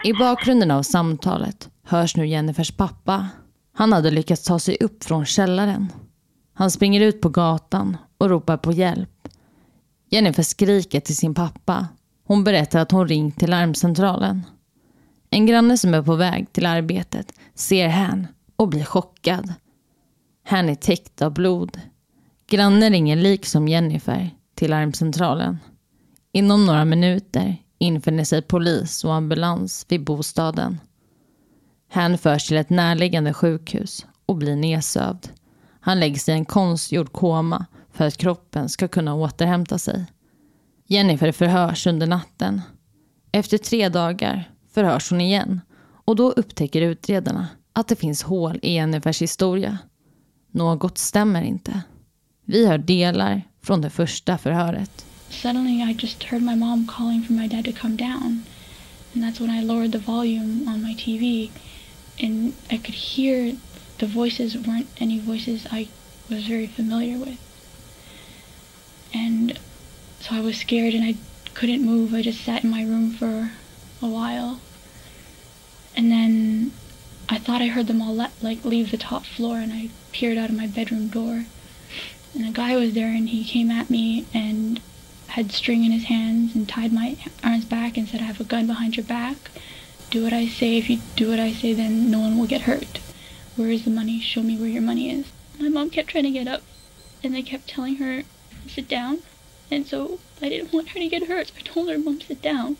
I 0.08 0.14
bakgrunden 0.14 0.72
av 0.72 0.84
samtalet 0.84 1.70
hörs 1.84 2.16
nu 2.16 2.28
Jennifers 2.28 2.72
pappa. 2.72 3.28
Han 3.74 3.94
hade 3.94 4.12
lyckats 4.12 4.44
ta 4.44 4.60
sig 4.60 4.78
upp 4.80 5.04
från 5.04 5.26
källaren. 5.26 5.92
Han 6.54 6.72
springer 6.72 7.02
ut 7.02 7.22
på 7.22 7.30
gatan 7.30 7.98
och 8.18 8.30
ropar 8.30 8.58
på 8.58 8.72
hjälp. 8.72 9.28
Jennifer 10.10 10.44
skriker 10.44 11.00
till 11.00 11.16
sin 11.16 11.34
pappa. 11.34 11.88
Hon 12.24 12.44
berättar 12.44 12.80
att 12.80 12.92
hon 12.92 13.08
ringt 13.08 13.40
till 13.40 13.50
larmcentralen. 13.50 14.46
En 15.30 15.46
granne 15.46 15.78
som 15.78 15.94
är 15.94 16.02
på 16.02 16.16
väg 16.16 16.54
till 16.54 16.66
arbetet 16.66 17.34
ser 17.56 17.88
Han 17.88 18.28
och 18.56 18.68
blir 18.68 18.84
chockad. 18.84 19.54
Han 20.46 20.70
är 20.70 20.76
täckt 20.76 21.22
av 21.22 21.34
blod. 21.34 21.82
Grannen 22.50 22.92
ringer 22.92 23.16
liksom 23.16 23.68
Jennifer 23.68 24.30
till 24.56 24.70
larmcentralen. 24.70 25.58
Inom 26.32 26.66
några 26.66 26.86
minuter 26.86 27.58
infinner 27.78 28.24
sig 28.24 28.42
polis 28.42 29.04
och 29.04 29.14
ambulans 29.14 29.86
vid 29.90 30.04
bostaden. 30.04 30.80
Han 31.90 32.18
förs 32.18 32.48
till 32.48 32.58
ett 32.58 32.70
närliggande 32.70 33.34
sjukhus 33.34 34.06
och 34.26 34.36
blir 34.36 34.56
nedsövd. 34.56 35.30
Han 35.80 36.00
läggs 36.00 36.30
i 36.30 36.32
en 36.32 36.46
konstgjord 36.46 37.12
koma 37.12 37.66
för 37.92 38.08
att 38.08 38.18
kroppen 38.18 38.70
ska 38.70 38.88
kunna 38.88 39.16
återhämta 39.16 39.78
sig. 39.78 40.06
Jennifer 40.88 41.32
förhörs 41.32 41.88
under 41.88 42.08
natten. 42.08 42.62
Efter 43.32 43.58
tre 43.58 43.90
dagar 43.90 44.52
förhörs 44.74 45.12
hon 45.12 45.22
igen 45.22 45.62
och 46.06 46.16
då 46.16 46.32
upptäcker 46.32 46.82
utredarna 46.82 47.48
att 47.74 47.88
det 47.88 47.96
finns 47.96 48.24
hål 48.24 48.60
i 48.62 48.74
Jennifers 48.74 49.22
historia. 49.22 49.78
Något 50.52 50.98
stämmer 50.98 51.42
inte. 51.42 51.82
Vi 52.46 52.68
hör 52.68 52.78
delar 52.78 53.42
från 53.62 53.82
det 53.82 53.90
första 53.90 54.38
förhöret. 54.38 55.07
Suddenly, 55.30 55.84
I 55.84 55.94
just 55.94 56.24
heard 56.24 56.42
my 56.42 56.56
mom 56.56 56.88
calling 56.88 57.22
for 57.22 57.34
my 57.34 57.48
dad 57.48 57.66
to 57.66 57.74
come 57.74 57.96
down. 57.96 58.44
And 59.14 59.24
that's 59.24 59.40
when 59.40 59.50
I 59.50 59.62
lowered 59.62 59.92
the 59.92 60.00
volume 60.00 60.68
on 60.68 60.84
my 60.84 60.94
TV. 60.94 61.52
And 62.20 62.54
I 62.70 62.78
could 62.78 62.96
hear 62.96 63.56
the 64.00 64.06
voices 64.06 64.58
weren't 64.58 64.88
any 64.98 65.20
voices 65.20 65.68
I 65.72 65.88
was 66.30 66.46
very 66.46 66.68
familiar 66.68 67.18
with. 67.18 67.40
And 69.14 69.60
so 70.20 70.36
I 70.36 70.42
was 70.42 70.58
scared 70.58 70.94
and 70.94 71.04
I 71.04 71.16
couldn't 71.54 71.84
move. 71.84 72.14
I 72.14 72.22
just 72.22 72.42
sat 72.42 72.64
in 72.64 72.70
my 72.70 72.84
room 72.84 73.12
for 73.12 73.52
a 74.02 74.08
while. 74.08 74.60
And 75.96 76.12
then 76.12 76.72
I 77.30 77.38
thought 77.38 77.62
I 77.62 77.68
heard 77.68 77.88
them 77.88 78.02
all 78.02 78.16
le- 78.16 78.32
like 78.42 78.64
leave 78.64 78.92
the 78.92 78.98
top 78.98 79.26
floor 79.26 79.58
and 79.58 79.74
I 79.74 79.90
peered 80.12 80.38
out 80.38 80.50
of 80.50 80.56
my 80.56 80.68
bedroom 80.68 81.08
door. 81.08 81.46
And 82.36 82.46
a 82.48 82.52
guy 82.52 82.76
was 82.76 82.94
there 82.94 83.08
and 83.08 83.30
he 83.30 83.44
came 83.44 83.72
at 83.72 83.90
me 83.90 84.26
and 84.34 84.80
had 85.38 85.52
string 85.52 85.84
in 85.84 85.92
his 85.92 86.06
hands 86.06 86.56
and 86.56 86.68
tied 86.68 86.92
my 86.92 87.16
arms 87.44 87.64
back 87.64 87.96
and 87.96 88.10
said, 88.10 88.22
I 88.22 88.24
have 88.24 88.42
a 88.42 88.44
gun 88.44 88.66
behind 88.66 88.98
your 88.98 89.06
back. 89.06 89.38
Do 90.10 90.24
what 90.24 90.34
I 90.34 90.48
say. 90.48 90.80
If 90.80 90.90
you 90.90 91.00
do 91.16 91.30
what 91.30 91.40
I 91.40 91.52
say, 91.52 91.74
then 91.74 92.10
no 92.10 92.18
one 92.22 92.40
will 92.40 92.48
get 92.48 92.62
hurt. 92.62 92.98
Where 93.56 93.70
is 93.70 93.86
the 93.86 93.92
money? 93.92 94.20
Show 94.20 94.42
me 94.42 94.58
where 94.58 94.68
your 94.68 94.82
money 94.82 95.12
is. 95.12 95.28
My 95.60 95.70
mom 95.70 95.92
kept 95.92 96.10
trying 96.10 96.24
to 96.24 96.32
get 96.32 96.48
up 96.48 96.64
and 97.24 97.36
they 97.36 97.44
kept 97.44 97.68
telling 97.68 97.98
her, 97.98 98.24
sit 98.68 98.88
down. 98.88 99.20
And 99.70 99.86
so 99.86 100.20
I 100.42 100.50
didn't 100.50 100.74
want 100.74 100.90
her 100.90 101.00
to 101.00 101.08
get 101.08 101.28
hurt, 101.28 101.50
so 101.50 101.54
I 101.60 101.62
told 101.62 101.90
her, 101.90 102.00
Mom, 102.00 102.20
sit 102.20 102.42
down. 102.42 102.78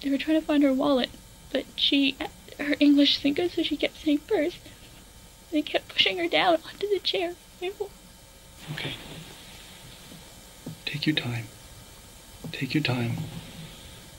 They 0.00 0.08
were 0.08 0.16
trying 0.16 0.40
to 0.40 0.46
find 0.46 0.62
her 0.62 0.72
wallet, 0.72 1.10
but 1.52 1.66
she, 1.76 2.16
her 2.58 2.76
English 2.80 3.18
isn't 3.18 3.34
good, 3.34 3.50
so 3.50 3.62
she 3.62 3.76
kept 3.76 4.02
saying 4.02 4.20
purse. 4.26 4.56
They 5.50 5.60
kept 5.60 5.88
pushing 5.88 6.16
her 6.16 6.28
down 6.28 6.60
onto 6.64 6.88
the 6.88 6.98
chair. 7.00 7.34
Okay. 7.62 8.94
Take 10.94 11.10
your 11.10 11.20
time. 11.20 11.44
Take 12.52 12.78
your 12.78 12.84
time. 12.84 13.12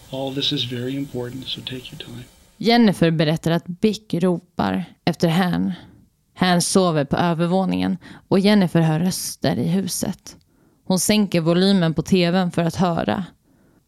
All 0.09 0.35
this 0.35 0.51
is 0.51 0.71
very 0.71 0.95
important, 0.95 1.47
so 1.47 1.61
take 1.61 1.91
your 1.91 1.99
time. 1.99 2.23
Jennifer 2.57 3.11
berättar 3.11 3.51
att 3.51 3.67
Bick 3.67 4.13
ropar 4.13 4.85
efter 5.05 5.27
Han. 5.27 5.73
Han 6.33 6.61
sover 6.61 7.05
på 7.05 7.17
övervåningen 7.17 7.97
och 8.27 8.39
Jennifer 8.39 8.81
hör 8.81 8.99
röster 8.99 9.55
i 9.55 9.67
huset. 9.67 10.37
Hon 10.85 10.99
sänker 10.99 11.41
volymen 11.41 11.93
på 11.93 12.01
tvn 12.01 12.51
för 12.51 12.61
att 12.61 12.75
höra. 12.75 13.25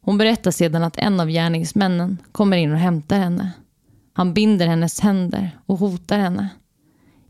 Hon 0.01 0.17
berättar 0.17 0.51
sedan 0.51 0.83
att 0.83 0.97
en 0.97 1.19
av 1.19 1.27
gärningsmännen 1.29 2.17
kommer 2.31 2.57
in 2.57 2.71
och 2.71 2.79
hämtar 2.79 3.19
henne. 3.19 3.51
Han 4.13 4.33
binder 4.33 4.67
hennes 4.67 4.99
händer 4.99 5.57
och 5.65 5.77
hotar 5.77 6.19
henne. 6.19 6.49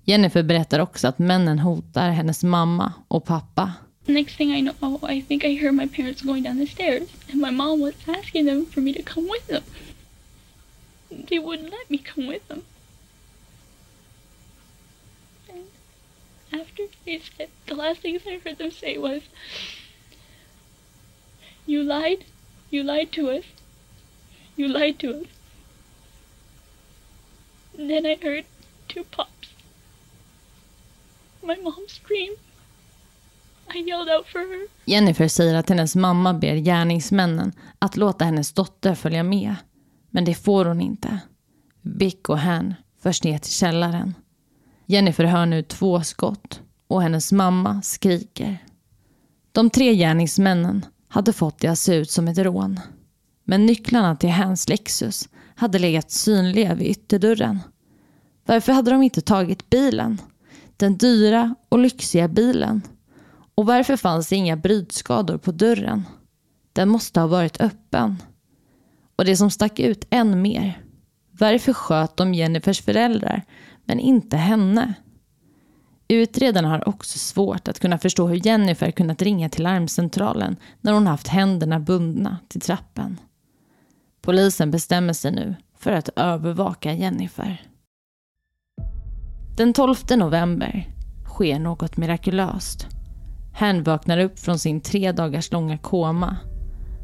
Jennifer 0.03 0.43
berättar 0.43 0.79
också 0.79 1.07
att 1.07 1.19
männen 1.19 1.59
hotar 1.59 2.09
hennes 2.09 2.43
mamma 2.43 2.93
och 3.07 3.25
pappa. 3.25 3.73
Next 4.07 4.35
thing 4.35 4.51
I 4.53 4.61
know, 4.61 4.99
I 5.03 5.19
think 5.19 5.43
I 5.43 5.55
heard 5.55 5.73
my 5.73 5.85
parents 5.85 6.21
going 6.21 6.43
down 6.43 6.57
the 6.59 6.65
stairs, 6.65 7.09
and 7.29 7.41
my 7.41 7.49
mom 7.49 7.81
was 7.81 7.95
asking 8.07 8.45
them 8.45 8.65
for 8.65 8.79
me 8.79 8.93
to 8.93 9.03
come 9.03 9.27
with 9.27 9.45
them. 9.47 9.63
They 11.11 11.39
wouldn't 11.39 11.71
let 11.71 11.91
me 11.91 11.97
come 11.97 12.25
with 12.25 12.47
them. 12.47 12.63
And 15.49 15.65
after 16.53 16.83
they 17.05 17.19
said, 17.19 17.49
the 17.65 17.75
last 17.75 17.99
things 17.99 18.21
I 18.25 18.39
heard 18.43 18.57
them 18.57 18.71
say 18.71 18.97
was, 18.97 19.23
You 21.65 21.83
lied. 21.83 22.23
You 22.69 22.83
lied 22.83 23.11
to 23.13 23.29
us. 23.29 23.43
You 24.55 24.69
lied 24.69 24.99
to 24.99 25.21
us. 25.21 25.27
Then 27.77 28.05
I 28.05 28.15
heard 28.15 28.45
two 28.87 29.03
pops. 29.03 29.49
My 31.43 31.55
mom 31.55 31.87
screamed. 31.87 32.37
I 33.75 33.77
yelled 33.77 34.17
out 34.17 34.27
for 34.27 34.39
her. 34.39 34.67
Jennifer 34.85 35.27
säger 35.27 35.55
att 35.55 35.69
hennes 35.69 35.95
mamma 35.95 36.33
ber 36.33 36.55
gärningsmännen 36.55 37.51
att 37.79 37.97
låta 37.97 38.25
hennes 38.25 38.53
dotter 38.53 38.95
följa 38.95 39.23
med. 39.23 39.55
Men 40.09 40.25
det 40.25 40.35
får 40.35 40.65
hon 40.65 40.81
inte. 40.81 41.19
Bick 41.81 42.29
och 42.29 42.39
Han 42.39 42.73
förs 43.01 43.23
ner 43.23 43.37
till 43.37 43.51
källaren. 43.51 44.13
Jennifer 44.85 45.23
hör 45.23 45.45
nu 45.45 45.63
två 45.63 46.01
skott 46.01 46.61
och 46.87 47.01
hennes 47.01 47.31
mamma 47.31 47.81
skriker. 47.81 48.57
De 49.51 49.69
tre 49.69 49.95
gärningsmännen 49.95 50.85
hade 51.07 51.33
fått 51.33 51.59
det 51.59 51.67
att 51.67 51.79
se 51.79 51.95
ut 51.95 52.11
som 52.11 52.27
ett 52.27 52.37
rån. 52.37 52.79
Men 53.43 53.65
nycklarna 53.65 54.15
till 54.15 54.29
hans 54.29 54.69
Lexus 54.69 55.29
hade 55.55 55.79
legat 55.79 56.11
synliga 56.11 56.73
vid 56.73 56.87
ytterdörren. 56.87 57.59
Varför 58.45 58.73
hade 58.73 58.91
de 58.91 59.03
inte 59.03 59.21
tagit 59.21 59.69
bilen? 59.69 60.21
Den 60.77 60.97
dyra 60.97 61.55
och 61.69 61.79
lyxiga 61.79 62.27
bilen. 62.27 62.81
Och 63.57 63.65
varför 63.65 63.97
fanns 63.97 64.29
det 64.29 64.35
inga 64.35 64.55
brytskador 64.55 65.37
på 65.37 65.51
dörren? 65.51 66.03
Den 66.73 66.89
måste 66.89 67.19
ha 67.19 67.27
varit 67.27 67.61
öppen. 67.61 68.15
Och 69.15 69.25
det 69.25 69.37
som 69.37 69.51
stack 69.51 69.79
ut 69.79 70.07
än 70.09 70.41
mer. 70.41 70.81
Varför 71.31 71.73
sköt 71.73 72.17
de 72.17 72.33
Jennifers 72.33 72.81
föräldrar 72.81 73.43
men 73.85 73.99
inte 73.99 74.37
henne? 74.37 74.93
Utredarna 76.07 76.67
har 76.67 76.89
också 76.89 77.19
svårt 77.19 77.67
att 77.67 77.79
kunna 77.79 77.97
förstå 77.97 78.27
hur 78.27 78.47
Jennifer 78.47 78.91
kunnat 78.91 79.21
ringa 79.21 79.49
till 79.49 79.63
larmcentralen 79.63 80.55
när 80.81 80.93
hon 80.93 81.07
haft 81.07 81.27
händerna 81.27 81.79
bundna 81.79 82.37
till 82.47 82.61
trappen. 82.61 83.19
Polisen 84.21 84.71
bestämmer 84.71 85.13
sig 85.13 85.31
nu 85.31 85.55
för 85.77 85.91
att 85.91 86.09
övervaka 86.15 86.93
Jennifer. 86.93 87.61
Den 89.57 89.73
12 89.73 89.95
november 90.09 90.87
sker 91.25 91.59
något 91.59 91.97
mirakulöst. 91.97 92.96
Hen 93.57 93.83
vaknar 93.83 94.17
upp 94.17 94.39
från 94.39 94.59
sin 94.59 94.81
tre 94.81 95.11
dagars 95.11 95.51
långa 95.51 95.77
koma. 95.77 96.37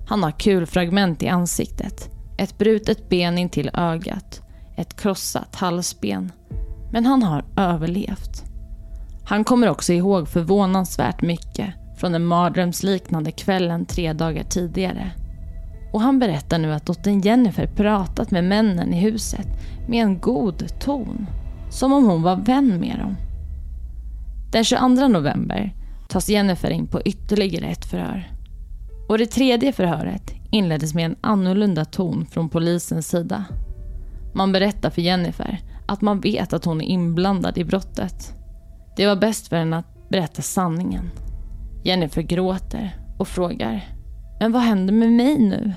Han 0.07 0.23
har 0.23 0.31
kulfragment 0.31 1.23
i 1.23 1.27
ansiktet, 1.27 2.09
ett 2.37 2.57
brutet 2.57 3.09
ben 3.09 3.37
in 3.37 3.49
till 3.49 3.69
ögat, 3.73 4.41
ett 4.75 5.01
krossat 5.01 5.55
halsben. 5.55 6.31
Men 6.91 7.05
han 7.05 7.23
har 7.23 7.45
överlevt. 7.57 8.43
Han 9.25 9.43
kommer 9.43 9.69
också 9.69 9.93
ihåg 9.93 10.27
förvånansvärt 10.27 11.21
mycket 11.21 11.73
från 11.97 12.11
den 12.11 12.25
mardrömsliknande 12.25 13.31
kvällen 13.31 13.85
tre 13.85 14.13
dagar 14.13 14.43
tidigare. 14.43 15.11
Och 15.93 16.01
han 16.01 16.19
berättar 16.19 16.57
nu 16.57 16.73
att 16.73 16.85
dottern 16.85 17.21
Jennifer 17.21 17.67
pratat 17.67 18.31
med 18.31 18.43
männen 18.43 18.93
i 18.93 18.99
huset 18.99 19.47
med 19.87 20.03
en 20.03 20.19
god 20.19 20.79
ton. 20.79 21.27
Som 21.69 21.93
om 21.93 22.05
hon 22.05 22.21
var 22.21 22.35
vän 22.35 22.79
med 22.79 22.99
dem. 22.99 23.15
Den 24.51 24.63
22 24.63 25.07
november 25.07 25.82
tas 26.13 26.29
Jennifer 26.29 26.69
in 26.69 26.87
på 26.87 27.01
ytterligare 27.01 27.65
ett 27.65 27.85
förhör. 27.85 28.31
Och 29.09 29.17
det 29.17 29.25
tredje 29.25 29.73
förhöret 29.73 30.33
inleddes 30.51 30.93
med 30.93 31.05
en 31.05 31.15
annorlunda 31.21 31.85
ton 31.85 32.25
från 32.25 32.49
polisens 32.49 33.07
sida. 33.07 33.45
Man 34.33 34.51
berättar 34.51 34.89
för 34.89 35.01
Jennifer 35.01 35.59
att 35.87 36.01
man 36.01 36.19
vet 36.19 36.53
att 36.53 36.65
hon 36.65 36.81
är 36.81 36.85
inblandad 36.85 37.57
i 37.57 37.63
brottet. 37.63 38.33
Det 38.97 39.07
var 39.07 39.15
bäst 39.15 39.47
för 39.47 39.55
henne 39.55 39.77
att 39.77 40.09
berätta 40.09 40.41
sanningen. 40.41 41.09
Jennifer 41.83 42.21
gråter 42.21 42.97
och 43.19 43.27
frågar 43.27 43.85
Men 44.39 44.51
vad 44.51 44.61
händer 44.61 44.93
med 44.93 45.11
mig 45.11 45.37
nu? 45.39 45.73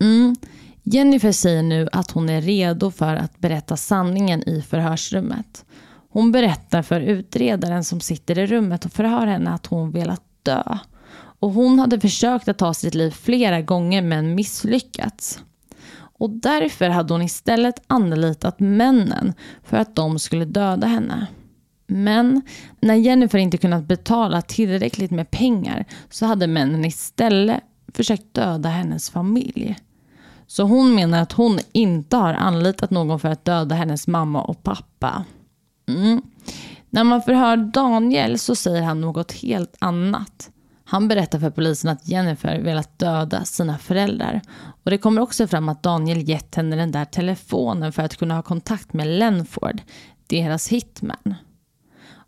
Mm. 0.00 0.36
Jennifer 0.82 1.32
säger 1.32 1.62
nu 1.62 1.88
att 1.92 2.10
hon 2.10 2.28
är 2.28 2.40
redo 2.40 2.90
för 2.90 3.16
att 3.16 3.38
berätta 3.38 3.76
sanningen 3.76 4.48
i 4.48 4.62
förhörsrummet. 4.62 5.64
Hon 6.12 6.32
berättar 6.32 6.82
för 6.82 7.00
utredaren 7.00 7.84
som 7.84 8.00
sitter 8.00 8.38
i 8.38 8.46
rummet 8.46 8.84
och 8.84 8.92
förhör 8.92 9.26
henne 9.26 9.50
att 9.50 9.66
hon 9.66 9.90
velat 9.90 10.22
dö. 10.42 10.78
Och 11.14 11.50
hon 11.50 11.78
hade 11.78 12.00
försökt 12.00 12.48
att 12.48 12.58
ta 12.58 12.74
sitt 12.74 12.94
liv 12.94 13.10
flera 13.10 13.60
gånger 13.60 14.02
men 14.02 14.34
misslyckats. 14.34 15.40
Och 15.94 16.30
därför 16.30 16.88
hade 16.88 17.14
hon 17.14 17.22
istället 17.22 17.82
anlitat 17.86 18.60
männen 18.60 19.34
för 19.64 19.76
att 19.76 19.96
de 19.96 20.18
skulle 20.18 20.44
döda 20.44 20.86
henne. 20.86 21.26
Men 21.86 22.42
när 22.80 22.94
Jennifer 22.94 23.38
inte 23.38 23.58
kunnat 23.58 23.84
betala 23.84 24.42
tillräckligt 24.42 25.10
med 25.10 25.30
pengar 25.30 25.84
så 26.10 26.26
hade 26.26 26.46
männen 26.46 26.84
istället 26.84 27.60
försökt 27.94 28.34
döda 28.34 28.68
hennes 28.68 29.10
familj. 29.10 29.76
Så 30.46 30.62
hon 30.62 30.94
menar 30.94 31.22
att 31.22 31.32
hon 31.32 31.58
inte 31.72 32.16
har 32.16 32.34
anlitat 32.34 32.90
någon 32.90 33.20
för 33.20 33.28
att 33.28 33.44
döda 33.44 33.74
hennes 33.74 34.06
mamma 34.06 34.42
och 34.42 34.62
pappa. 34.62 35.24
Mm. 35.88 36.22
När 36.90 37.04
man 37.04 37.22
förhör 37.22 37.56
Daniel 37.56 38.38
så 38.38 38.56
säger 38.56 38.82
han 38.82 39.00
något 39.00 39.32
helt 39.32 39.76
annat. 39.78 40.50
Han 40.84 41.08
berättar 41.08 41.38
för 41.38 41.50
polisen 41.50 41.90
att 41.90 42.08
Jennifer 42.08 42.60
velat 42.60 42.98
döda 42.98 43.44
sina 43.44 43.78
föräldrar. 43.78 44.40
Och 44.84 44.90
det 44.90 44.98
kommer 44.98 45.22
också 45.22 45.46
fram 45.46 45.68
att 45.68 45.82
Daniel 45.82 46.28
gett 46.28 46.54
henne 46.54 46.76
den 46.76 46.92
där 46.92 47.04
telefonen 47.04 47.92
för 47.92 48.02
att 48.02 48.16
kunna 48.16 48.34
ha 48.34 48.42
kontakt 48.42 48.92
med 48.92 49.06
Lenford, 49.06 49.80
deras 50.26 50.68
hitman. 50.68 51.34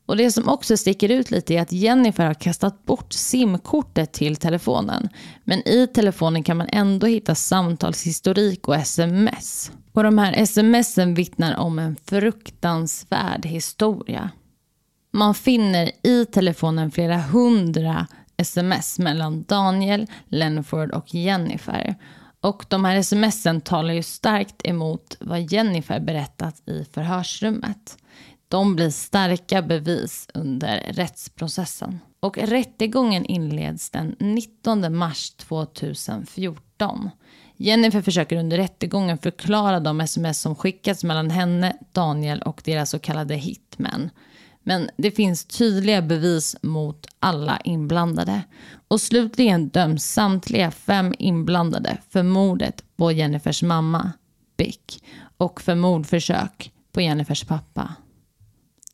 Och 0.07 0.17
det 0.17 0.31
som 0.31 0.49
också 0.49 0.77
sticker 0.77 1.09
ut 1.09 1.31
lite 1.31 1.55
är 1.55 1.63
att 1.63 1.73
Jennifer 1.73 2.27
har 2.27 2.35
kastat 2.35 2.85
bort 2.87 3.13
simkortet 3.13 4.13
till 4.13 4.37
telefonen. 4.37 5.09
Men 5.45 5.69
i 5.69 5.87
telefonen 5.87 6.43
kan 6.43 6.57
man 6.57 6.69
ändå 6.73 7.07
hitta 7.07 7.35
samtalshistorik 7.35 8.69
och 8.69 8.75
sms. 8.75 9.73
Och 9.93 10.03
de 10.03 10.19
här 10.19 10.45
smsen 10.45 11.15
vittnar 11.15 11.57
om 11.57 11.79
en 11.79 11.97
fruktansvärd 12.05 13.47
historia. 13.47 14.31
Man 15.13 15.35
finner 15.35 15.91
i 16.03 16.27
telefonen 16.27 16.91
flera 16.91 17.19
hundra 17.19 18.07
sms 18.37 18.99
mellan 18.99 19.43
Daniel, 19.43 20.07
Lenford 20.29 20.91
och 20.91 21.15
Jennifer. 21.15 21.95
Och 22.41 22.65
de 22.69 22.85
här 22.85 23.03
smsen 23.03 23.61
talar 23.61 23.95
ju 23.95 24.03
starkt 24.03 24.67
emot 24.67 25.17
vad 25.21 25.53
Jennifer 25.53 26.01
berättat 26.01 26.69
i 26.69 26.85
förhörsrummet. 26.93 27.99
De 28.55 28.77
blir 28.77 28.91
starka 28.91 29.63
bevis 29.63 30.29
under 30.35 30.81
rättsprocessen. 30.89 32.01
Och 32.21 32.39
rättegången 32.39 33.25
inleds 33.27 33.91
den 33.91 34.17
19 34.19 34.97
mars 34.97 35.31
2014. 35.31 37.11
Jennifer 37.57 38.03
försöker 38.03 38.37
under 38.37 38.57
rättegången 38.57 39.19
förklara 39.19 39.81
de 39.81 40.01
sms 40.01 40.41
som 40.41 40.55
skickats 40.55 41.05
mellan 41.05 41.31
henne, 41.31 41.77
Daniel 41.93 42.43
och 42.43 42.63
deras 42.65 42.91
så 42.91 42.99
kallade 42.99 43.35
hitmen. 43.35 44.11
Men 44.63 44.91
det 44.97 45.11
finns 45.11 45.45
tydliga 45.45 46.03
bevis 46.03 46.57
mot 46.63 47.07
alla 47.21 47.61
inblandade. 47.65 48.43
Och 48.89 49.01
slutligen 49.01 49.69
döms 49.69 50.05
samtliga 50.05 50.71
fem 50.71 51.15
inblandade 51.19 51.99
för 52.11 52.23
mordet 52.23 52.85
på 52.97 53.13
Jennifers 53.13 53.63
mamma, 53.63 54.13
Bick, 54.57 55.05
och 55.37 55.61
för 55.61 55.75
mordförsök 55.75 56.73
på 56.93 57.01
Jennifers 57.01 57.45
pappa. 57.45 57.95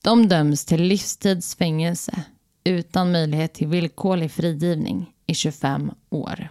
De 0.03 0.29
döms 0.29 0.65
till 0.65 0.83
livstidsfängelse 0.83 2.23
utan 2.65 3.13
möjlighet 3.13 3.55
till 3.55 3.69
villkorlig 3.69 4.31
frigivning 4.31 5.11
i 5.27 5.35
25 5.35 5.91
år. 6.11 6.49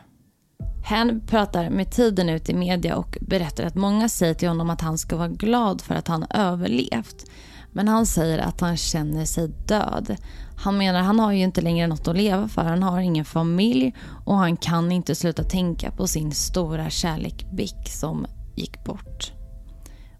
Han 0.86 1.22
pratar 1.28 1.70
med 1.70 1.92
tiden 1.92 2.30
ut 2.30 2.50
i 2.50 2.54
media 2.54 2.96
och 2.96 3.18
berättar 3.22 3.64
att 3.64 3.76
många 3.76 4.10
säger 4.10 4.34
till 4.34 4.48
honom 4.48 4.70
att 4.70 4.82
han 4.82 4.98
ska 4.98 5.18
vara 5.18 5.28
glad 5.28 5.82
för 5.82 5.96
att 5.96 6.08
han 6.08 6.26
överlevt. 6.30 7.26
Men 7.72 7.88
han 7.88 8.06
säger 8.06 8.40
att 8.40 8.62
han 8.62 8.78
känner 8.78 9.26
sig 9.26 9.48
död. 9.48 10.16
Han 10.58 10.78
menar 10.78 11.00
att 11.00 11.06
han 11.06 11.20
har 11.20 11.32
ju 11.32 11.44
inte 11.44 11.62
längre 11.62 11.88
något 11.88 12.08
att 12.08 12.18
leva 12.18 12.48
för. 12.48 12.62
Han 12.62 12.84
har 12.84 13.00
ingen 13.00 13.26
familj 13.26 13.96
och 14.26 14.36
han 14.36 14.58
kan 14.58 14.92
inte 14.92 15.16
sluta 15.16 15.44
tänka 15.44 15.92
på 15.92 16.08
sin 16.08 16.32
stora 16.32 16.90
kärlek 16.90 17.46
Bick 17.54 17.90
som 17.90 18.26
gick 18.56 18.84
bort. 18.84 19.34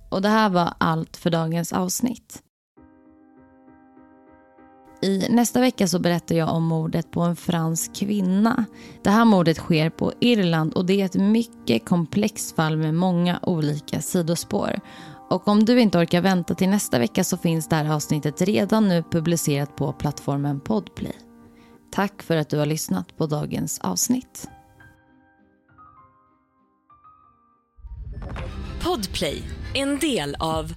Och 0.10 0.22
det 0.22 0.30
här 0.30 0.50
var 0.50 0.74
allt 0.78 1.18
för 1.18 1.30
dagens 1.30 1.74
avsnitt. 1.74 2.44
I 5.02 5.28
nästa 5.30 5.62
vecka 5.62 5.88
så 5.88 6.00
berättar 6.00 6.36
jag 6.36 6.50
om 6.50 6.64
mordet 6.64 7.12
på 7.12 7.22
en 7.22 7.36
fransk 7.36 7.96
kvinna. 7.96 8.66
Det 9.04 9.10
här 9.10 9.26
mordet 9.26 9.58
sker 9.58 9.90
på 9.90 10.14
Irland 10.20 10.74
och 10.74 10.86
det 10.86 11.02
är 11.02 11.06
ett 11.06 11.16
mycket 11.16 11.86
komplext 11.86 12.56
fall 12.56 12.78
med 12.78 12.94
många 12.94 13.40
olika 13.44 14.02
sidospår. 14.02 14.80
Och 15.30 15.48
om 15.48 15.66
du 15.66 15.80
inte 15.82 15.98
orkar 15.98 16.22
vänta 16.22 16.56
till 16.56 16.70
nästa 16.70 17.00
vecka 17.00 17.24
så 17.24 17.38
finns 17.38 17.70
det 17.70 17.76
här 17.76 17.92
avsnittet 17.96 18.42
redan 18.42 18.88
nu 18.88 19.04
publicerat 19.12 19.76
på 19.76 19.94
plattformen 19.94 20.60
Podplay. 20.60 21.16
Tack 21.92 22.24
för 22.24 22.38
att 22.38 22.50
du 22.50 22.58
har 22.58 22.66
lyssnat 22.66 23.18
på 23.18 23.26
dagens 23.26 23.80
avsnitt. 23.80 24.50
Podplay, 28.84 29.44
en 29.74 30.00
del 30.00 30.36
av 30.40 30.74